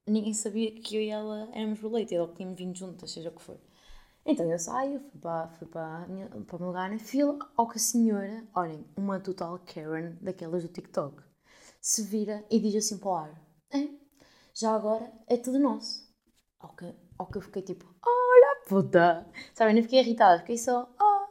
[0.07, 3.33] ninguém sabia que eu e ela éramos related ou que tínhamos vindo juntas, seja o
[3.33, 3.59] que for.
[4.31, 6.07] Então eu saio, fui para, fui para,
[6.47, 10.63] para o meu lugar na fila, ao que a senhora, olhem, uma total Karen daquelas
[10.63, 11.21] do TikTok,
[11.81, 13.43] se vira e diz assim para o ar:
[13.75, 13.89] é,
[14.55, 16.09] já agora é tudo nosso.
[16.61, 19.27] Ao que, ao que eu fiquei tipo: olha puta!
[19.53, 21.29] Sabem, não fiquei irritada, fiquei só: ah,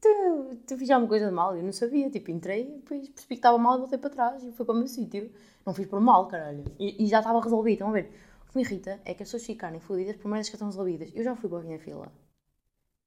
[0.00, 2.08] tu, tu fiz alguma coisa de mal, eu não sabia.
[2.10, 4.78] Tipo, entrei, depois percebi que estava mal e voltei para trás e fui para o
[4.78, 5.32] meu sítio.
[5.66, 6.64] Não fiz por mal, caralho.
[6.78, 8.31] E, e já estava resolvido, estão a ver?
[8.52, 11.10] Que me irrita é que as pessoas ficarem fodidas por merdas que estão resolvidas.
[11.14, 12.12] Eu já fui para a minha fila.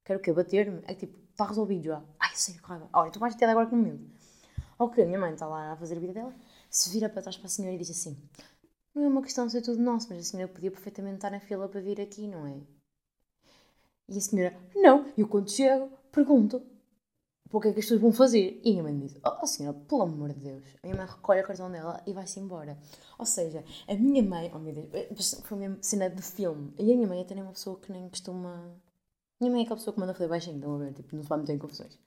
[0.04, 0.34] Quero o quê?
[0.34, 0.82] Bater-me?
[0.86, 2.04] É que tipo, está resolvido já.
[2.20, 2.62] Ai, eu sei que.
[2.92, 4.10] Olha, tu vais ter agora que no momento.
[4.80, 6.34] Ok, a minha mãe está lá a fazer a vida dela,
[6.70, 8.18] se vira para trás para a senhora e diz assim:
[8.94, 11.40] Não é uma questão de ser tudo nosso, mas a senhora podia perfeitamente estar na
[11.40, 12.60] fila para vir aqui, não é?
[14.10, 16.62] E a senhora: Não, eu quando chego, pergunto:
[17.58, 18.60] o que é que as pessoas vão fazer?
[18.64, 20.64] E a minha mãe diz: Oh, senhora, pelo amor de Deus.
[20.84, 22.78] A minha mãe recolhe o cartão dela e vai-se embora.
[23.18, 26.74] Ou seja, a minha mãe, oh meu Deus, foi uma cena de filme.
[26.78, 28.76] E a minha mãe até nem é uma pessoa que nem costuma.
[29.40, 30.94] Minha mãe é aquela pessoa que manda fazer baixinho, estão a ver?
[30.94, 31.98] Tipo, não se vai meter em confusões.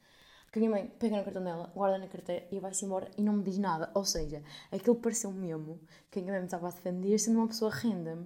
[0.44, 3.22] Porque a minha mãe pega no cartão dela, guarda na carteira e vai-se embora e
[3.22, 3.90] não me diz nada.
[3.94, 5.80] Ou seja, aquilo pareceu mesmo
[6.10, 8.24] que a minha mãe me estava a defender sendo uma pessoa random.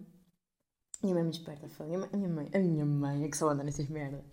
[1.02, 1.87] A minha mãe me desperta, foi.
[1.94, 4.24] A minha mãe, a minha mãe é que só anda nessas merdas.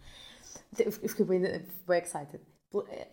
[0.78, 1.42] Eu fiquei bem,
[1.88, 2.42] bem excited.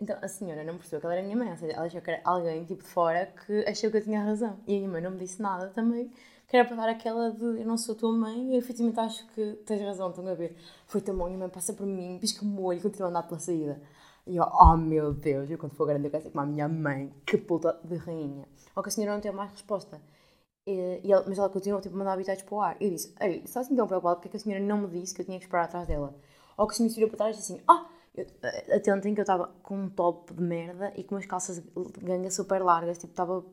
[0.01, 2.01] Então a senhora não percebeu que ela era a minha mãe, ou seja, ela achou
[2.01, 4.59] que era alguém tipo de fora que achou que eu tinha razão.
[4.67, 6.11] E a minha mãe não me disse nada também,
[6.47, 9.55] que era para dar aquela de eu não sou tua mãe e efetivamente acho que
[9.65, 10.57] tens razão, estão a ver.
[10.87, 13.23] Foi tão bom, minha mãe passa por mim, pisca-me o olho e continua a andar
[13.23, 13.81] pela saída.
[14.27, 16.69] E eu, oh meu Deus, eu quando for grande eu quero ser como a minha
[16.69, 18.47] mãe, que puta de rainha.
[18.75, 20.01] Ou que a senhora não teve mais resposta.
[20.67, 22.77] E, e ela, mas ela continuou tipo, a mandar habitats para o ar.
[22.81, 25.15] Eu disse, ei, está assim tão preocupada porque é que a senhora não me disse
[25.15, 26.15] que eu tinha que esperar atrás dela?
[26.59, 27.96] Ou que a senhora se virou para trás e disse assim, ah, oh!
[28.75, 32.31] Atentem que eu estava com um top de merda e com umas calças de ganga
[32.31, 33.45] super largas, tipo, estava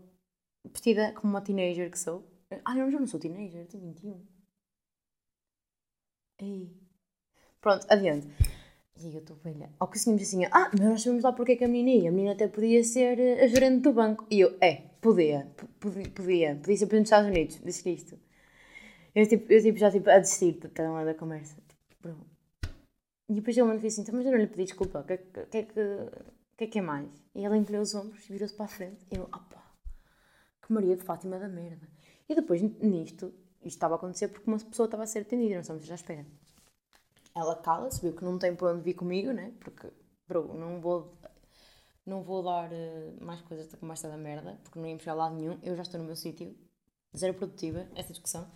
[0.65, 2.23] vestida como uma teenager que sou.
[2.63, 4.25] Ah, não, já não sou teenager, tenho 21.
[6.39, 6.69] Ei.
[7.61, 8.27] Pronto, adiante.
[8.99, 9.69] E eu estou velha.
[9.79, 12.09] Ao que tínhamos assim, ah, mas nós sabemos lá porque é que a menina ia.
[12.09, 14.25] A menina até podia ser a gerente do banco.
[14.29, 15.47] E eu, é, podia,
[15.79, 18.19] podia, podia, podia ser presidente dos Estados Unidos, disse isto.
[19.15, 21.55] Eu, tipo, eu tipo, já tipo, a desistir da, da conversa.
[23.33, 25.65] E depois ele disse assim, mas eu não lhe pedi desculpa, o que, que, que,
[26.55, 27.09] que, é que é mais?
[27.33, 29.03] E ela encolheu os ombros e virou-se para a frente.
[29.11, 29.73] E eu, opá,
[30.61, 31.89] que Maria de Fátima da merda.
[32.29, 35.61] E depois, nisto, isto estava a acontecer porque uma pessoa estava a ser atendida, não
[35.61, 36.23] estamos já à espera.
[37.35, 39.51] Ela cala-se, viu que não tem para onde vir comigo, né?
[39.59, 39.91] Porque,
[40.27, 41.11] bro, não vou,
[42.05, 45.31] não vou dar uh, mais coisas da conversa da merda, porque não ia chegar lá
[45.31, 45.57] nenhum.
[45.63, 46.55] Eu já estou no meu sítio,
[47.17, 48.47] zero produtiva, essa discussão.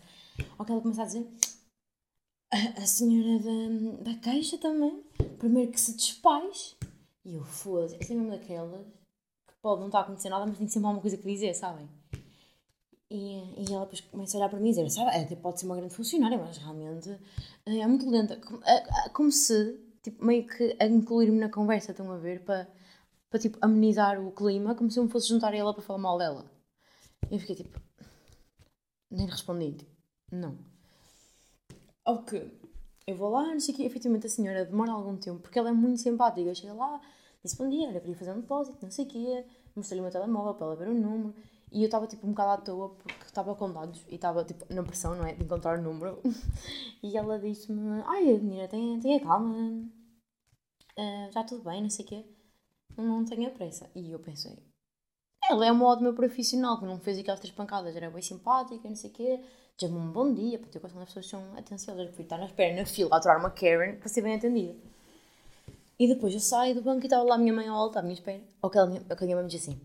[0.60, 1.28] Ou que ela começa a dizer:
[2.52, 5.04] a, senhora da, da caixa também,
[5.38, 6.76] primeiro que se despais.
[7.26, 8.86] E eu, foda-se, essa é mesmo daquelas
[9.48, 11.90] que pode não estar a acontecer nada, mas tem sempre alguma coisa que dizer, sabem?
[13.10, 15.66] E, e ela depois começa a olhar para mim e dizer: sabe, até pode ser
[15.66, 17.10] uma grande funcionária, mas realmente
[17.66, 18.38] eh, é muito lenta.
[18.38, 22.68] Como, é, como se, tipo, meio que a incluir-me na conversa, estão a ver, para,
[23.30, 26.00] para tipo, amenizar o clima, como se eu me fosse juntar a ela para falar
[26.00, 26.52] mal dela.
[27.32, 27.80] Eu fiquei tipo.
[29.10, 29.92] Nem respondi, tipo,
[30.32, 30.58] não.
[32.08, 32.50] Ok.
[33.06, 35.70] Eu vou lá, não sei o que, efetivamente a senhora demora algum tempo, porque ela
[35.70, 36.56] é muito simpática.
[36.56, 37.02] Cheguei lá,
[37.44, 40.12] disse bom dia, era queria fazer um depósito, não sei o que, mostrei-lhe o meu
[40.12, 41.36] telemóvel para ela ver o número.
[41.70, 44.74] E eu estava tipo um bocado à toa porque estava com dados e estava tipo
[44.74, 45.34] na pressão, não é?
[45.34, 46.22] De encontrar o número.
[47.04, 49.54] e ela disse-me: Ai, menina, tenha, tenha calma,
[50.98, 52.26] uh, já tudo bem, não sei o quê,
[52.98, 53.90] não tenha pressa.
[53.94, 54.58] E eu pensei:
[55.50, 58.88] Ela é um modo meu profissional que não fez aquelas três pancadas, era bem simpática,
[58.88, 59.44] não sei o quê,
[59.78, 62.46] deu-me um bom dia, porque eu gosto quando as pessoas são atenciosas, fui estar na
[62.46, 64.76] espera, na fila, a aturar uma Karen para ser bem atendida.
[66.00, 68.14] E depois eu saio do banco e estava lá a minha mãe alta à minha
[68.14, 68.42] espera.
[68.62, 69.80] Ou que a minha mãe me disse assim: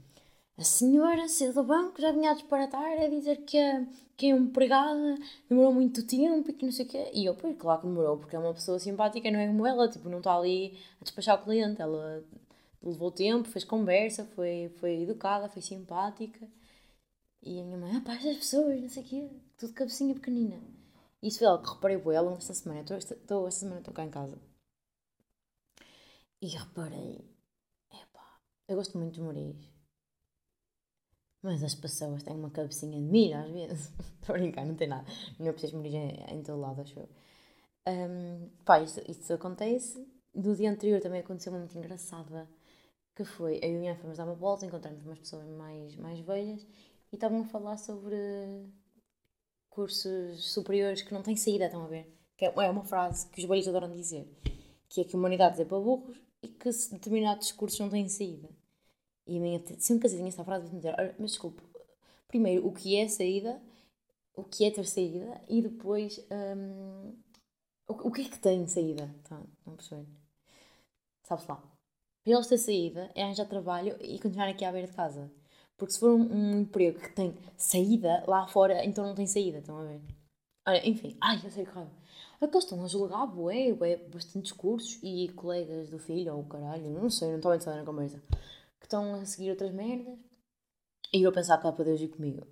[0.56, 3.84] a senhora saiu do banco, já vinha a disparatar, a dizer que a,
[4.16, 5.16] que a empregada
[5.48, 7.10] demorou muito tempo e que não sei o quê.
[7.14, 9.88] E eu, pois, claro que demorou, porque é uma pessoa simpática, não é como ela,
[9.88, 11.80] tipo, não está ali a despachar o cliente.
[11.80, 12.22] Ela
[12.82, 16.46] levou tempo, fez conversa, foi, foi educada, foi simpática.
[17.42, 20.60] E a minha mãe, ah pá, estas pessoas, não sei o quê, tudo cabecinha pequenina.
[21.20, 22.80] E isso foi algo que reparei por ela esta semana.
[22.80, 24.38] Estou, estou, esta semana estou cá em casa.
[26.40, 27.24] E reparei,
[27.92, 29.72] epá, eu gosto muito de Moris
[31.42, 33.92] mas as pessoas têm uma cabecinha de milho às vezes.
[34.22, 35.04] Estou a brincar, não tem nada.
[35.38, 37.08] Não é preciso morir em, todo lado, acho eu.
[37.88, 40.06] Um, pá, isso acontece.
[40.32, 42.48] Do dia anterior também aconteceu uma muito engraçada.
[43.14, 46.20] Que foi, eu e a minha fomos dar uma volta, encontramos umas pessoas mais, mais
[46.20, 46.66] velhas
[47.12, 48.16] e estavam a falar sobre
[49.68, 52.10] cursos superiores que não têm saída, estão a ver?
[52.36, 54.26] Que é, é uma frase que os velhos adoram dizer.
[54.88, 58.48] Que é que a humanidade é para burros e que determinados cursos não têm saída.
[59.26, 61.62] E a minha, sempre que eu essa frase, me dizer, mas desculpe,
[62.26, 63.62] primeiro, o que é saída,
[64.34, 67.14] o que é ter saída, e depois, um,
[67.86, 69.14] o, o que é que tem saída?
[69.24, 70.06] Tá, não perceber?
[71.22, 71.56] Sabes lá?
[72.24, 75.30] Para eles ter saída é arranjar trabalho e continuar aqui à beira de casa.
[75.76, 79.58] Porque se for um, um, emprego que tem saída lá fora, então não tem saída,
[79.58, 80.00] estão a ver?
[80.68, 81.90] Olha, enfim, ai, eu sei que raiva.
[82.40, 86.40] É que eles estão a julgar, bué, bué, bastantes cursos e colegas do filho ou
[86.40, 88.20] o caralho, não sei, não estou a entrar na conversa
[88.82, 90.18] que estão a seguir outras merdas.
[91.12, 92.46] E eu a pensar lá para Deus ir comigo.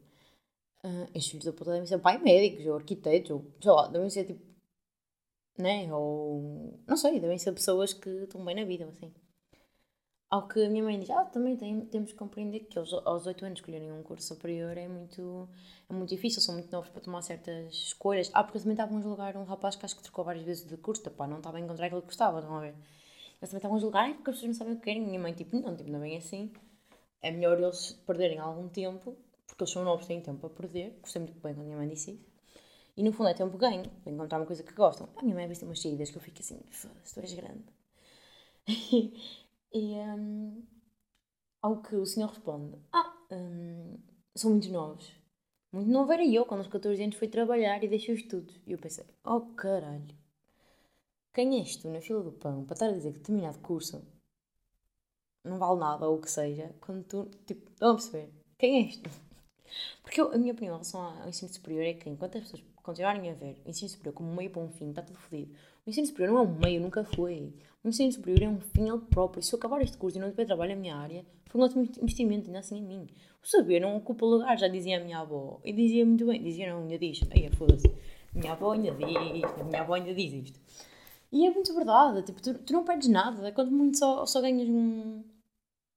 [0.84, 4.08] Uh, estes filhos da puta devem ser pai médicos, ou arquitetos, ou sei lá, devem
[4.08, 4.40] ser tipo.
[5.58, 5.92] Né?
[5.92, 6.78] Ou.
[6.86, 9.12] Não sei, devem ser pessoas que estão bem na vida, assim.
[10.30, 13.26] Ao que a minha mãe diz, ah, também tem, temos que compreender que eles, aos
[13.26, 15.48] 8 anos escolherem um curso superior é muito,
[15.88, 18.30] é muito difícil, são muito novos para tomar certas escolhas.
[18.32, 20.76] Ah, porque também estavam a julgar um rapaz que acho que trocou várias vezes de
[20.76, 22.74] curso, pá, não estava a encontrar aquilo que gostava, estão a ver?
[23.40, 25.02] Eles também estavam a julgar porque as pessoas não sabem o que querem.
[25.02, 26.52] Minha mãe, tipo, não, tipo, não é bem assim.
[27.22, 29.16] É melhor eles perderem algum tempo,
[29.46, 30.98] porque eles são novos, têm tempo para perder.
[31.02, 32.30] Gostei muito bem quando a minha mãe disse isso.
[32.96, 35.08] E no fundo é tempo ganho, para encontrar uma coisa que gostam.
[35.16, 37.64] A minha mãe ter umas saídas que eu fico assim, foda-se, tu és grande.
[39.72, 40.62] e, um,
[41.62, 43.98] ao que o senhor responde: Ah, hum,
[44.34, 45.12] são muito novos.
[45.72, 48.60] Muito novo era eu, quando aos 14 anos fui trabalhar e deixei os estudos.
[48.66, 50.14] E eu pensei: Oh caralho,
[51.32, 54.02] quem és tu na fila do pão para estar a dizer que determinado curso
[55.44, 58.30] não vale nada ou o que seja, quando tu, tipo, a perceber?
[58.58, 59.10] Quem és tu?
[60.02, 62.62] Porque eu, a minha opinião em relação ao ensino superior é que enquanto as pessoas
[62.90, 65.52] continuarem a ver o ensino superior como um meio para um fim, está tudo fodido.
[65.86, 67.54] O ensino superior não é um meio, nunca foi.
[67.82, 69.42] O ensino superior é um fim ele próprio.
[69.42, 71.88] Se eu acabar este curso e não tiver trabalho na minha área, foi um ótimo
[72.00, 73.08] investimento, ainda assim em mim.
[73.42, 75.60] O saber não ocupa lugar, já dizia a minha avó.
[75.64, 77.20] E dizia muito bem, dizia não, ainda diz.
[77.30, 77.90] Aí, foda-se.
[78.34, 79.08] Minha avó ainda diz
[79.64, 80.60] minha avó ainda diz isto.
[81.32, 84.68] E é muito verdade, tipo, tu, tu não perdes nada, quando muito só, só ganhas
[84.68, 85.22] um,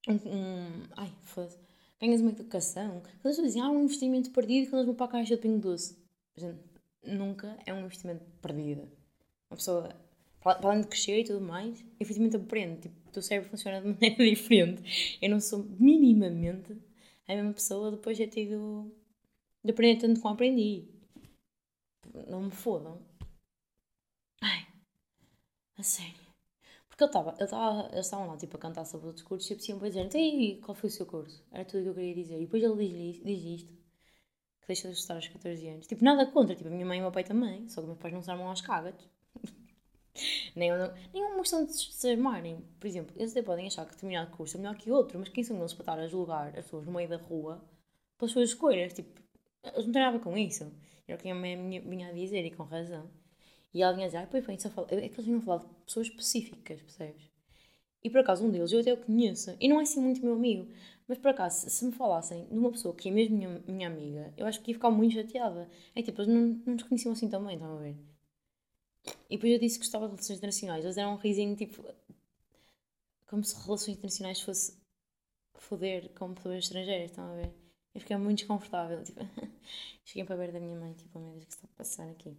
[0.07, 1.57] um, um ai, foda-se,
[1.99, 3.01] ganhas uma educação.
[3.01, 5.41] Quando as pessoas dizem, ah, um investimento perdido quando eles vão para a caixa de
[5.41, 5.97] pingo doce.
[6.35, 6.59] Gente,
[7.03, 8.89] nunca é um investimento perdido.
[9.49, 9.95] Uma pessoa,
[10.41, 12.81] para além de crescer e tudo mais, efetivamente aprende.
[12.81, 15.19] Tipo, o teu cérebro funciona de maneira diferente.
[15.21, 16.77] Eu não sou minimamente
[17.27, 18.91] a mesma pessoa depois de ter tido.
[19.63, 20.87] de aprender tanto como aprendi.
[22.27, 23.01] Não me fodam.
[24.41, 24.67] Ai,
[25.77, 26.23] a sério.
[26.87, 29.53] Porque eu estava, eu estava, eles estavam lá tipo a cantar sobre outros cursos e
[29.53, 31.43] eu sempre então e qual foi o seu curso?
[31.51, 32.37] Era tudo o que eu queria dizer.
[32.37, 33.82] E depois ele diz, diz isto
[34.63, 35.87] que deixa de estar aos 14 anos.
[35.87, 37.99] Tipo, nada contra, tipo, a minha mãe e o meu pai também, só que meus
[37.99, 38.95] pais não se armam aos cagas.
[40.55, 42.63] nem, não, nem uma questão de se armarem.
[42.79, 45.43] Por exemplo, eles até podem achar que determinado curso é melhor que outro, mas quem
[45.43, 47.63] são eles para estar a julgar as pessoas no meio da rua
[48.17, 48.93] pelas suas escolhas?
[48.93, 49.21] Tipo,
[49.63, 50.71] eles não têm nada com isso.
[51.07, 53.09] Era o que a minha mãe vinha a dizer e com razão.
[53.73, 54.87] E vinha a dizer, ah, pois bem, só fala...
[54.91, 57.33] é que eles vinham falar de pessoas específicas, percebes?
[58.03, 60.33] E por acaso um deles eu até o conheço, e não é assim muito meu
[60.33, 60.67] amigo,
[61.07, 64.33] mas por acaso, se me falassem de uma pessoa que é mesmo minha, minha amiga,
[64.37, 65.69] eu acho que ia ficar muito chateada.
[65.95, 67.95] É tipo, eles não, não nos conheciam assim também, estão a ver?
[69.29, 70.83] E depois eu disse que gostava de relações internacionais.
[70.83, 71.83] Eles deram um risinho tipo.
[73.27, 74.77] Como se relações internacionais fosse
[75.55, 77.53] foder com pessoas estrangeiras, estão a ver?
[77.93, 79.03] Eu fiquei muito desconfortável.
[79.03, 79.21] Tipo,
[80.05, 82.37] cheguei para ver da minha mãe, tipo, oh, o que está a passar aqui?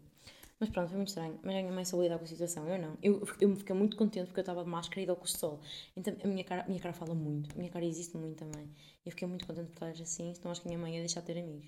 [0.61, 1.39] Mas pronto, foi muito estranho.
[1.43, 2.97] Mas a minha mãe soube lidar com a situação, eu não.
[3.03, 5.39] Eu, eu me fiquei muito contente porque eu estava de máscara e de óculos de
[5.39, 5.61] sol.
[5.97, 8.71] Então a minha cara, a minha cara fala muito, a minha cara existe muito também.
[9.05, 11.21] Eu fiquei muito contente por estar assim, então acho que a minha mãe ia deixar
[11.21, 11.67] de ter amigos.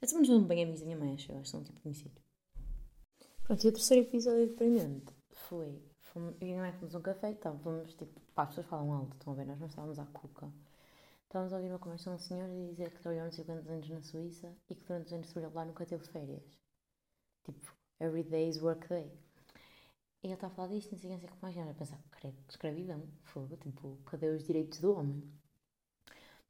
[0.00, 2.22] Eu também não bem amigos da minha mãe, acho, eu acho que são tipo conhecidos.
[3.42, 5.82] Pronto, e o terceiro episódio deprimente foi.
[6.00, 8.20] Fomos, eu e a minha mãe fomos um café estávamos tipo.
[8.34, 9.46] Pá, as pessoas falam alto, estão a ver?
[9.46, 10.52] Nós não estávamos à cuca.
[11.24, 13.88] Estávamos a ouvir uma conversa de um senhor e dizer que trabalhou sei quantos anos
[13.88, 16.58] na Suíça e que durante os anos trabalhou lá nunca teve férias.
[17.44, 19.10] Tipo, every is work day.
[20.22, 21.56] E ele está a falar disto, não sei que, não sei o que mais.
[21.56, 25.22] E eu a pensar, credo, escravidão, fogo, tipo, cadê os direitos do homem?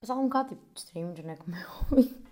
[0.00, 2.24] Passava um bocado, tipo, distraímos, não é como é homem.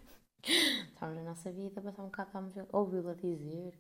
[0.89, 3.79] Estávamos na nossa vida, passava um bocado, estávamos a ouvi-la dizer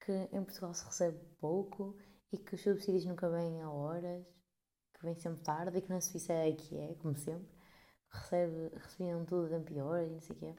[0.00, 1.96] que em Portugal se recebe pouco
[2.32, 4.26] e que os subsídios nunca vêm a horas,
[4.94, 7.48] que vêm sempre tarde e que na Suíça é que é, como sempre.
[8.10, 10.54] Recebe, recebiam tudo de pior e não sei o quê.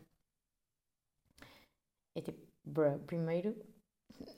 [2.15, 3.55] É tipo, bruh, primeiro,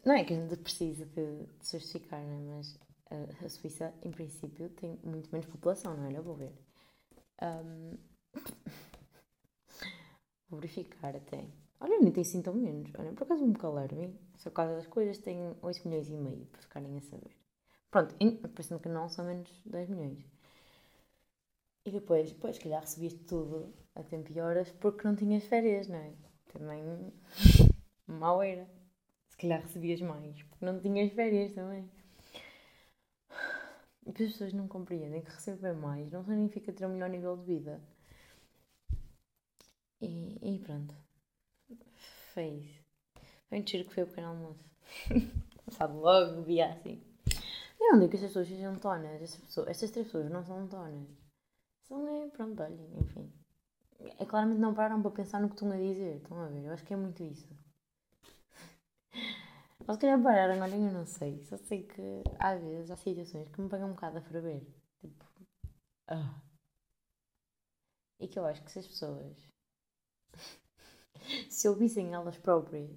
[0.06, 2.38] não é que a gente precisa de, de justificar, né?
[2.48, 2.78] mas
[3.10, 6.17] a, a, Suíça, em princípio, tem muito menos população, não é?
[6.17, 6.54] Eu vou ver.
[7.41, 7.98] Um...
[10.50, 11.46] vou verificar até.
[11.80, 12.91] Olha, nem tem assim tão menos.
[12.98, 14.17] Olha, por acaso me calarem.
[14.38, 17.36] Se a casa das coisas tem 8 milhões e meio, para ficarem a saber.
[17.91, 18.15] Pronto,
[18.50, 20.26] parecendo que não, são menos 10 milhões.
[21.86, 25.88] E depois, depois, se calhar recebias tudo a tempo e horas porque não tinhas férias,
[25.88, 26.13] não é?
[26.52, 27.14] Também
[28.07, 28.68] mal era.
[29.44, 31.89] Calhar recebias mais porque não tinhas férias também.
[34.06, 37.44] E as pessoas não compreendem que receber mais não significa ter um melhor nível de
[37.44, 37.82] vida.
[40.02, 40.94] E, e pronto
[42.34, 42.66] fez.
[43.48, 44.66] Foi um tiro que foi o pequeno almoço.
[45.72, 47.02] Sabe, logo via assim.
[47.80, 49.22] Eu não digo que estas pessoas sejam tonas.
[49.22, 51.08] Estas, pessoas, estas três pessoas não são tonas.
[51.84, 53.32] São, é, pronto, olha, enfim.
[54.20, 56.18] É claramente não pararam para pensar no que estão a dizer.
[56.18, 56.66] Estão a ver?
[56.66, 57.48] Eu acho que é muito isso.
[59.88, 61.43] Ou se calhar pararam, olha, eu não sei.
[61.43, 64.65] Só sei que às vezes há situações que me pegam um bocado a ferver.
[64.99, 65.25] Tipo.
[66.07, 66.41] Ah.
[68.19, 69.36] E que eu acho que se as pessoas
[71.49, 72.89] se ouvissem elas próprias,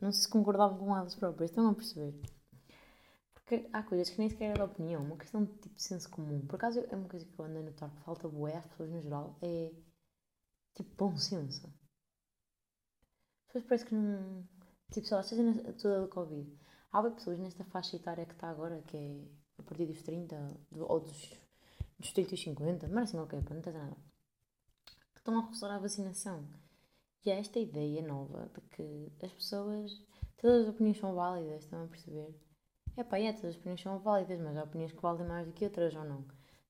[0.00, 2.14] não se concordavam com elas próprias, estão a perceber?
[3.34, 6.46] Porque há coisas que nem sequer é da opinião, uma questão de tipo senso comum.
[6.46, 8.90] Por acaso é uma coisa que eu ando a notar que falta boé às pessoas
[8.90, 9.70] no geral, é
[10.74, 11.66] tipo bom senso.
[11.66, 14.48] As pessoas parece que não.
[14.94, 16.48] Tipo, sei lá, seja toda do Covid.
[16.92, 19.24] Há pessoas nesta faixa etária que está agora, que é
[19.58, 20.36] a partir dos 30
[20.70, 21.32] ou dos,
[21.98, 23.96] dos 30 e 50, mas assim, ok, não tens nada,
[25.12, 26.48] que estão a recusar a vacinação.
[27.24, 30.00] E há esta ideia nova de que as pessoas,
[30.36, 32.32] todas as opiniões são válidas, estão a perceber?
[32.96, 35.52] É pá, é, todas as opiniões são válidas, mas há opiniões que valem mais do
[35.52, 36.24] que outras ou não.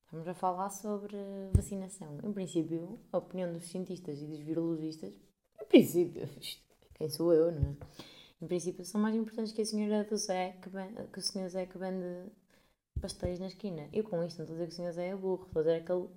[0.07, 1.19] Estamos a falar sobre
[1.53, 2.19] vacinação.
[2.25, 5.13] Em princípio, a opinião dos cientistas e dos virologistas,
[5.61, 6.27] em princípio,
[6.95, 8.14] quem sou eu, não é?
[8.45, 11.49] Em princípio, são mais importantes que a senhora do Zé, que, vende, que o senhor
[11.49, 12.31] Zé que vende
[13.01, 13.89] pastéis na esquina.
[13.91, 15.65] Eu com isto não estou a dizer que o senhor Zé é burro, estou a
[15.65, 16.09] dizer que ele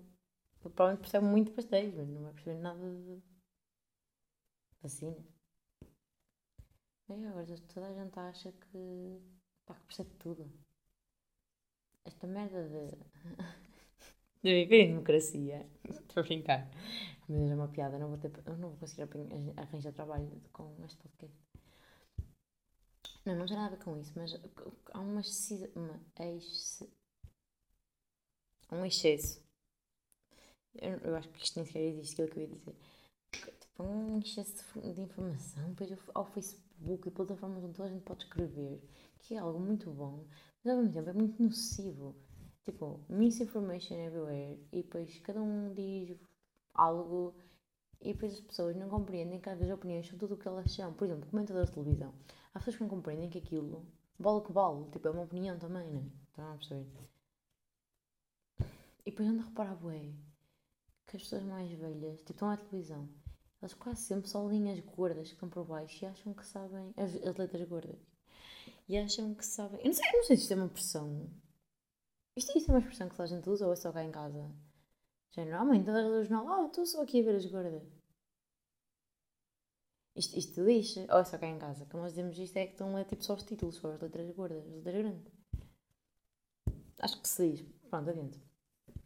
[0.59, 3.23] provavelmente percebe muito pastéis, mas não vai perceber nada de
[4.81, 5.15] vacina.
[7.09, 9.21] Agora toda a gente acha que,
[9.65, 10.51] pá, que percebe tudo.
[12.03, 12.91] Esta merda de.
[14.43, 15.65] de viver em democracia.
[15.89, 16.69] Estou a brincar.
[17.29, 19.07] Mas é uma piada, não vou, ter, não vou conseguir
[19.55, 21.47] arranjar trabalho com este podcast.
[23.27, 24.33] Não, não tem nada a ver com isso, mas
[24.93, 25.21] há uma,
[25.75, 26.81] uma ex,
[28.71, 29.45] um excesso.
[30.73, 32.75] Eu, eu, acho que isto nem sequer existe, aquilo que eu ia dizer.
[33.59, 38.23] Tipo, um excesso de informação, depois ao Facebook e plataformas onde toda a gente pode
[38.23, 38.81] escrever,
[39.19, 40.25] que é algo muito bom,
[40.63, 42.15] mas ao mesmo tempo é muito nocivo.
[42.63, 46.17] Tipo, misinformation everywhere, e depois cada um diz
[46.73, 47.35] algo
[48.01, 50.71] e depois as pessoas não compreendem que às vezes opiniões são tudo o que elas
[50.71, 50.93] são.
[50.93, 52.13] Por exemplo, comentadores de televisão.
[52.57, 53.85] Há pessoas que não compreendem que aquilo
[54.17, 54.89] vale que vale.
[54.89, 56.05] Tipo, é uma opinião também, não é?
[56.27, 56.87] Estão a perceber?
[59.05, 60.11] E depois ando a reparar, bué,
[61.05, 63.07] que as pessoas mais velhas, tipo, estão à televisão.
[63.61, 66.95] Elas quase sempre são linhas gordas que estão por baixo e acham que sabem.
[66.97, 67.99] As, as letras gordas.
[68.89, 69.79] E acham que sabem.
[69.81, 71.29] Eu não sei, eu não sei se isto é uma pressão.
[72.35, 74.51] Isto, isto é uma expressão que a gente usa ou é só cá em casa?
[75.29, 76.47] Género, ah mãe, estás a ler o jornal?
[76.53, 77.96] Ah, estou só aqui a ver as gordas.
[80.17, 82.71] Isto, isto diz, ou é só cá em casa, como nós dizemos isto é que
[82.71, 85.31] estão ler tipo só os títulos, só as letras gordas, as letras grandes.
[86.99, 87.65] Acho que se diz.
[87.87, 88.39] Pronto, adiante.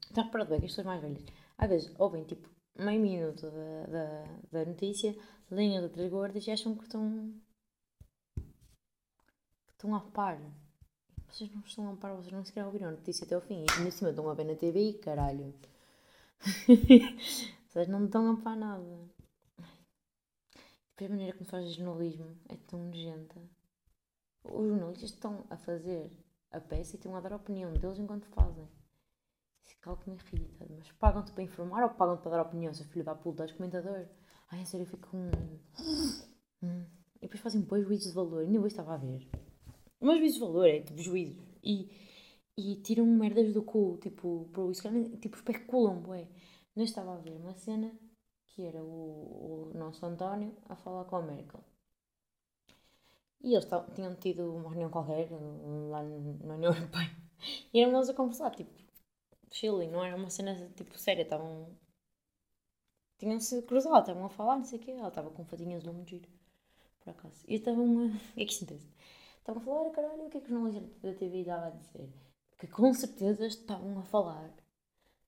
[0.10, 1.24] Então reparado bem que as pessoas mais velhas,
[1.58, 5.14] às vezes, ouvem tipo meio minuto da, da, da notícia,
[5.50, 7.34] leem as letras gordas e acham que estão.
[9.68, 10.40] que estão a par.
[11.28, 13.66] Vocês não estão a par, vocês não sequer ouviram a notícia até ao fim.
[13.66, 15.54] E ainda cima estão a ver na TV e caralho.
[17.68, 19.10] Vocês não estão a par nada.
[21.06, 23.42] A maneira como faz jornalismo é tão nojenta.
[24.44, 26.12] Os jornalistas estão a fazer
[26.52, 28.68] a peça e estão a dar a opinião deles enquanto fazem.
[29.66, 30.68] Isso é algo que me irrita.
[30.70, 34.08] Mas pagam-te para informar ou pagam-te para dar opinião, seu filho da puta, és comentador?
[34.50, 35.32] Ai, a sério, eu fico com.
[36.64, 36.86] Hum.
[37.16, 38.46] E depois fazem bons juízos de valor.
[38.46, 39.28] Nem eu estava a ver.
[40.00, 41.44] Mas juízos de valor é tipo juízos.
[41.64, 41.90] E
[42.58, 44.84] e tiram merdas do cu, tipo, pro isso,
[45.20, 46.28] tipo, especulam, bué.
[46.76, 47.92] Não estava a ver uma cena
[48.52, 51.64] que era o, o nosso António a falar com a Merkel.
[53.42, 55.30] E eles tinham tido uma reunião qualquer
[55.90, 57.10] lá na União Europeia.
[57.74, 58.72] E eram eles a conversar, tipo,
[59.52, 61.76] chilling, não era uma cena tipo séria, estavam.
[63.18, 64.92] Tinham-se cruzado, estavam a falar, não sei o quê.
[64.92, 66.30] Ela estava com fatinhas de um giro,
[67.00, 67.44] por acaso.
[67.48, 68.12] E estavam.
[68.38, 68.88] É que acontece?
[69.40, 72.10] Estavam a falar, caralho, o que é que os jornalistas da TV estavam a dizer?
[72.62, 74.54] que com certeza estavam a falar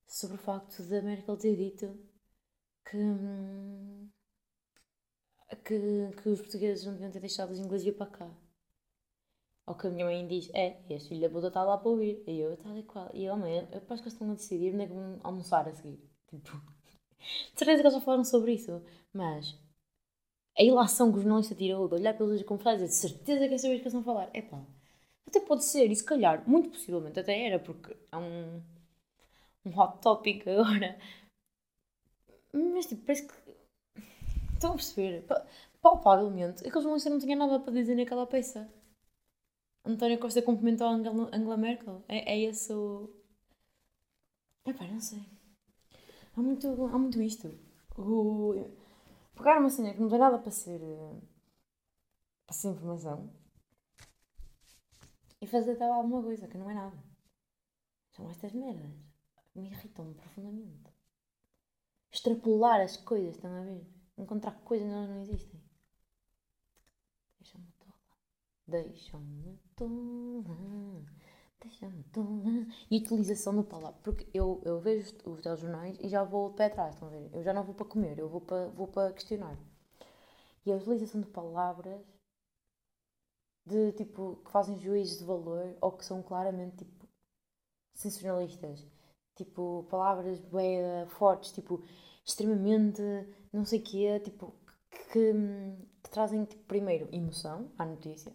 [0.05, 1.99] sobre o facto da Merkel ter dito
[2.85, 4.09] que, hum,
[5.65, 8.29] que, que os portugueses não deviam ter deixado os ingleses vir para cá.
[9.65, 12.21] Ou que a minha mãe diz, é, este filho da puta está lá para ouvir.
[12.27, 13.09] E eu, tal e qual.
[13.13, 15.67] E eu, mãe, eu acho que eles estão a decidir onde é que vão almoçar
[15.67, 15.99] a seguir.
[16.29, 16.57] Tipo,
[17.53, 18.81] de certeza que eles já falaram sobre isso.
[19.13, 19.57] Mas
[20.57, 23.75] a ilação que o jornalista tirou de olhar pelos dizer, de certeza que é sobre
[23.75, 24.29] isso que eles a falar.
[24.33, 24.65] É pá
[25.27, 28.61] até pode ser, e se calhar, muito possivelmente até era, porque é um,
[29.65, 30.97] um hot topic agora.
[32.53, 33.33] Mas tipo, parece que.
[34.53, 35.25] Estão a perceber?
[35.81, 38.71] Palpavelmente, aqueles jornalistas não tinham nada para dizer naquela peça.
[39.85, 42.03] António Costa cumprimentou a Angela, Merkel.
[42.07, 43.09] É, é esse o.
[44.65, 45.25] Epá, não sei.
[46.37, 47.47] Há muito, há muito isto.
[47.97, 48.53] O...
[49.35, 50.79] Pegar uma cena que não tem nada para ser.
[52.45, 53.29] para ser informação
[55.41, 56.97] e fazer tal alguma coisa que não é nada.
[58.11, 58.95] São estas merdas
[59.53, 60.92] me irritam profundamente.
[62.13, 63.83] Extrapolar as coisas, estão a ver?
[64.17, 65.59] Encontrar coisas que não existem.
[67.39, 67.93] Deixa-me tola.
[68.67, 71.05] Deixa-me tola.
[71.59, 72.67] Deixa-me tola.
[72.91, 73.99] E utilização da palavra.
[74.03, 77.29] Porque eu, eu vejo os telejornais e já vou de pé atrás, estão a ver?
[77.33, 79.57] Eu já não vou para comer, eu vou para, vou para questionar.
[80.65, 82.01] e a utilização de palavras
[83.65, 87.07] de tipo que fazem juízes de valor ou que são claramente tipo
[87.95, 88.85] sensacionalistas.
[89.35, 91.83] Tipo, palavras bem fortes, tipo,
[92.23, 93.01] extremamente
[93.51, 94.53] não sei o quê, tipo,
[94.89, 95.33] que,
[96.03, 98.33] que trazem tipo, primeiro emoção à notícia.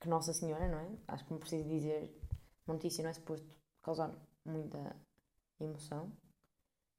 [0.00, 0.88] Que Nossa Senhora, não é?
[1.08, 2.10] Acho que não preciso dizer
[2.66, 3.46] uma notícia não é suposto
[3.82, 4.14] causar
[4.44, 4.96] muita
[5.58, 6.10] emoção.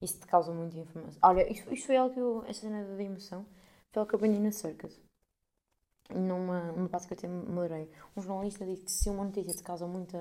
[0.02, 1.20] Isso te causa muita informação.
[1.24, 3.46] Olha, isto, isto foi algo que eu, esta cena da emoção,
[3.92, 5.00] foi algo que eu aprendi na Circus.
[6.10, 7.90] Numa, numa parte que eu até melhorei.
[8.18, 10.18] Um jornalista disse que se uma notícia te causa muita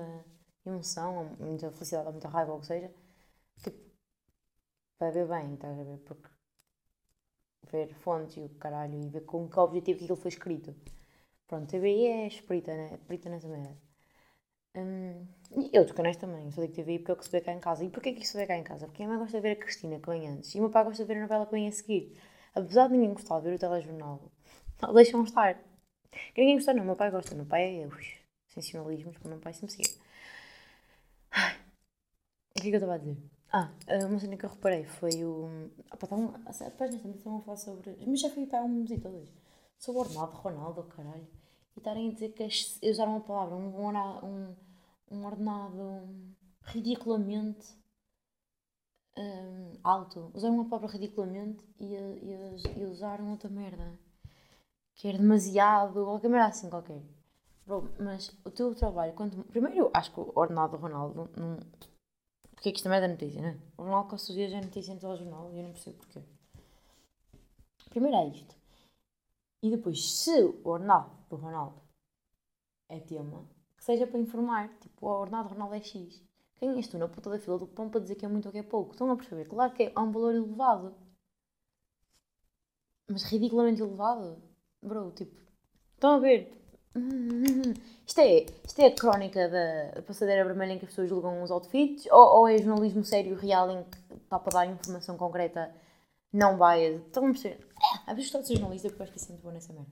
[0.65, 2.91] emoção, muita felicidade, ou muita raiva, ou o que seja,
[3.63, 3.79] tipo,
[4.99, 5.97] vai ver bem, estás a ver?
[5.99, 6.29] Porque
[7.71, 10.75] ver fontes e o caralho e ver com que objetivo que aquilo foi escrito.
[11.47, 12.95] Pronto, TVI é esprita, né?
[12.95, 13.75] Esprita nessa merda.
[14.75, 15.27] Hum,
[15.73, 17.59] e outros canais também, só digo TVI porque é o que se vê cá em
[17.59, 17.83] casa.
[17.85, 18.87] E porquê que isso se vê cá em casa?
[18.87, 20.83] Porque a mãe gosta de ver a Cristina, que vem antes, e o meu pai
[20.83, 22.17] gosta de ver a novela que vem a seguir.
[22.55, 24.21] Apesar de ninguém gostar de ver o telejornal,
[24.81, 25.55] não deixam estar.
[26.33, 29.27] Que ninguém gosta, não, o meu pai gosta, o meu pai é ux, sensacionalismos, o
[29.29, 29.89] meu pai se me siga.
[31.31, 31.55] Ai,
[32.57, 33.17] o que é que eu estava a dizer?
[33.53, 33.69] Ah,
[34.07, 35.45] uma cena que eu reparei foi o.
[35.45, 35.69] Um,
[36.45, 37.97] as páginas também estão a falar sobre.
[38.07, 39.29] Mas já fui para um museu todas.
[39.77, 41.27] Sobre o Ronaldo, Ronaldo, caralho.
[41.75, 42.47] E estarem a dizer que
[42.89, 43.67] usaram uma palavra, um,
[44.25, 44.55] um,
[45.11, 47.67] um ordenado ridiculamente
[49.17, 50.31] um, alto.
[50.33, 53.99] Usaram uma palavra ridiculamente e, e, e usaram outra merda.
[54.95, 57.01] Que era demasiado, qualquer merda assim qualquer.
[57.99, 59.43] Mas o teu trabalho, quando.
[59.45, 61.57] Primeiro, acho que o ordenado do Ronaldo não
[62.61, 63.57] porque é que isto também é da notícia, não é?
[63.75, 66.21] O Ronaldo Costa Dias é notícia em telejornal e eu não percebo porquê.
[67.89, 68.55] Primeiro é isto.
[69.63, 71.81] E depois, se o ordenado do Ronaldo
[72.87, 74.69] é tema, que seja para informar.
[74.77, 76.23] Tipo, o ordenado do Ronaldo é X.
[76.57, 78.51] Quem és tu na puta da fila do pão para dizer que é muito ou
[78.51, 78.91] que é pouco?
[78.91, 79.45] Estão a perceber?
[79.45, 80.95] Claro que é um valor elevado.
[83.09, 84.39] Mas ridiculamente elevado.
[84.83, 85.35] Bro, tipo.
[85.95, 86.60] Estão a ver?
[88.05, 91.51] Isto é, isto é a crónica da passadeira vermelha em que as pessoas julgam os
[91.51, 92.05] outfits?
[92.11, 95.73] Ou, ou é jornalismo sério, real, em que está para dar informação concreta,
[96.33, 97.05] não biased?
[97.07, 97.65] Estão a perceber?
[97.81, 99.91] É, às vezes estou a ser jornalista porque acho que é sempre bom nessa merda.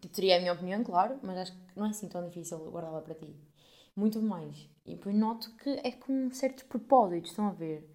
[0.00, 3.00] Tipo, teria a minha opinião, claro, mas acho que não é assim tão difícil guardá-la
[3.00, 3.34] para ti.
[3.96, 4.68] Muito mais.
[4.86, 7.88] E depois noto que é com certos propósitos, estão a ver?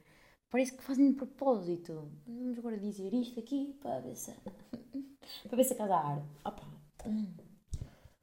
[0.49, 2.11] Parece que fazem de propósito.
[2.25, 4.33] Vamos agora dizer isto aqui para ver se.
[5.47, 6.25] Para ver se a casa arde.
[6.45, 6.63] Opa.
[7.05, 7.27] Hum.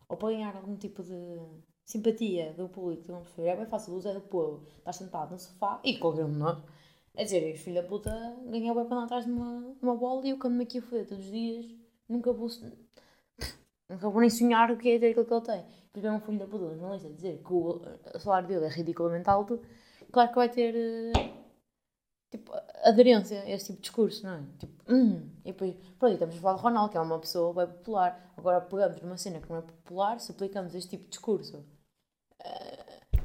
[0.09, 1.39] Ou para ganhar algum tipo de
[1.85, 3.13] simpatia do público.
[3.13, 3.49] A perceber?
[3.49, 3.95] É bem fácil.
[3.95, 6.59] O Zé do Povo está sentado no sofá e qualquer um de nós.
[7.17, 8.11] É dizer, os filhos da puta
[8.47, 10.83] ganham bem para lá atrás de uma, uma bola e eu quando me aqui a
[10.83, 11.67] foder todos os dias
[12.09, 12.49] nunca vou.
[13.89, 15.65] Nunca vou nem sonhar o que é ter aquilo que ele tem.
[15.93, 17.81] Depois vem um filho da puta, um jornalista, dizer que o
[18.19, 19.61] salário dele é ridiculamente alto,
[20.11, 20.75] claro que vai ter.
[20.75, 21.44] Uh,
[22.37, 24.43] tipo, aderência a esse tipo de discurso, não é?
[24.59, 27.55] Tipo, hum, e depois, pronto, e estamos a falar de Ronaldo, que é uma pessoa
[27.55, 28.33] bem popular.
[28.37, 31.59] Agora pegamos numa cena que não é popular, se aplicamos este tipo de discurso
[32.41, 33.23] uh,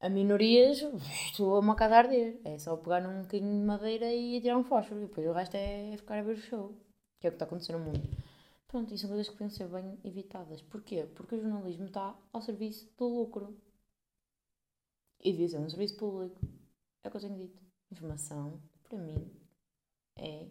[0.00, 0.82] a minorias,
[1.26, 2.38] estou a uma casa a arder.
[2.44, 5.54] É só pegar num bocadinho de madeira e tirar um fósforo, e depois o resto
[5.54, 6.74] é ficar a ver o show,
[7.20, 8.02] que é o que está acontecendo no mundo.
[8.68, 10.60] Pronto, e são coisas que podem ser bem evitadas.
[10.60, 11.08] Porquê?
[11.14, 13.56] Porque o jornalismo está ao serviço do lucro.
[15.20, 16.38] E devia ser um serviço público.
[17.02, 17.63] É o que eu tenho dito.
[17.94, 19.30] Informação, para mim,
[20.16, 20.48] é.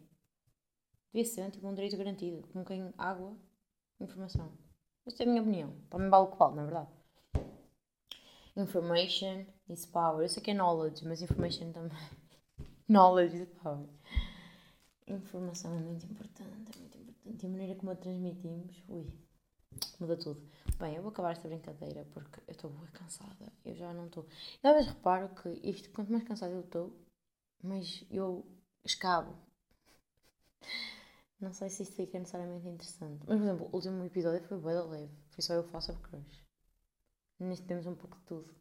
[1.12, 2.48] Devia ser tipo, um direito garantido.
[2.48, 3.38] Como quem água,
[4.00, 4.58] informação.
[5.06, 5.76] Esta é a minha opinião.
[5.90, 6.90] Para mim vale o que vale, na verdade.
[8.56, 10.24] Information is power.
[10.24, 11.98] Eu sei que é knowledge, mas information também.
[12.88, 13.90] knowledge is power.
[15.06, 17.44] Informação é muito importante, é muito importante.
[17.44, 19.06] E a maneira como a transmitimos, ui,
[20.00, 20.42] muda tudo.
[20.80, 23.52] Bem, eu vou acabar esta brincadeira porque eu estou cansada.
[23.66, 24.26] Eu já não estou.
[24.64, 27.03] E às vezes reparo que isto, quanto mais cansada eu estou,
[27.64, 28.46] mais eu
[28.84, 29.36] escabo.
[31.40, 33.26] Não sei se isto fica necessariamente interessante.
[33.28, 35.12] Mas, por exemplo, o último episódio foi bem da leve.
[35.30, 36.44] Foi só eu faço of crush.
[37.40, 38.56] Neste temos um pouco de tudo.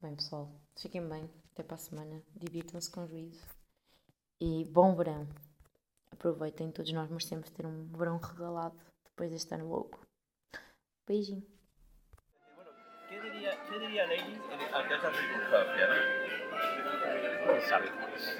[0.00, 1.30] Bem, pessoal, fiquem bem.
[1.52, 2.22] Até para a semana.
[2.34, 3.46] Divirtam-se com juízo.
[4.40, 5.26] E bom verão.
[6.10, 10.06] Aproveitem, todos nós merecemos ter um verão regalado depois deste ano louco.
[11.06, 11.46] Beijinho.
[13.08, 14.06] ¿Qué diría, qué diría.
[17.68, 18.06] sabemos.
[18.10, 18.36] Pues.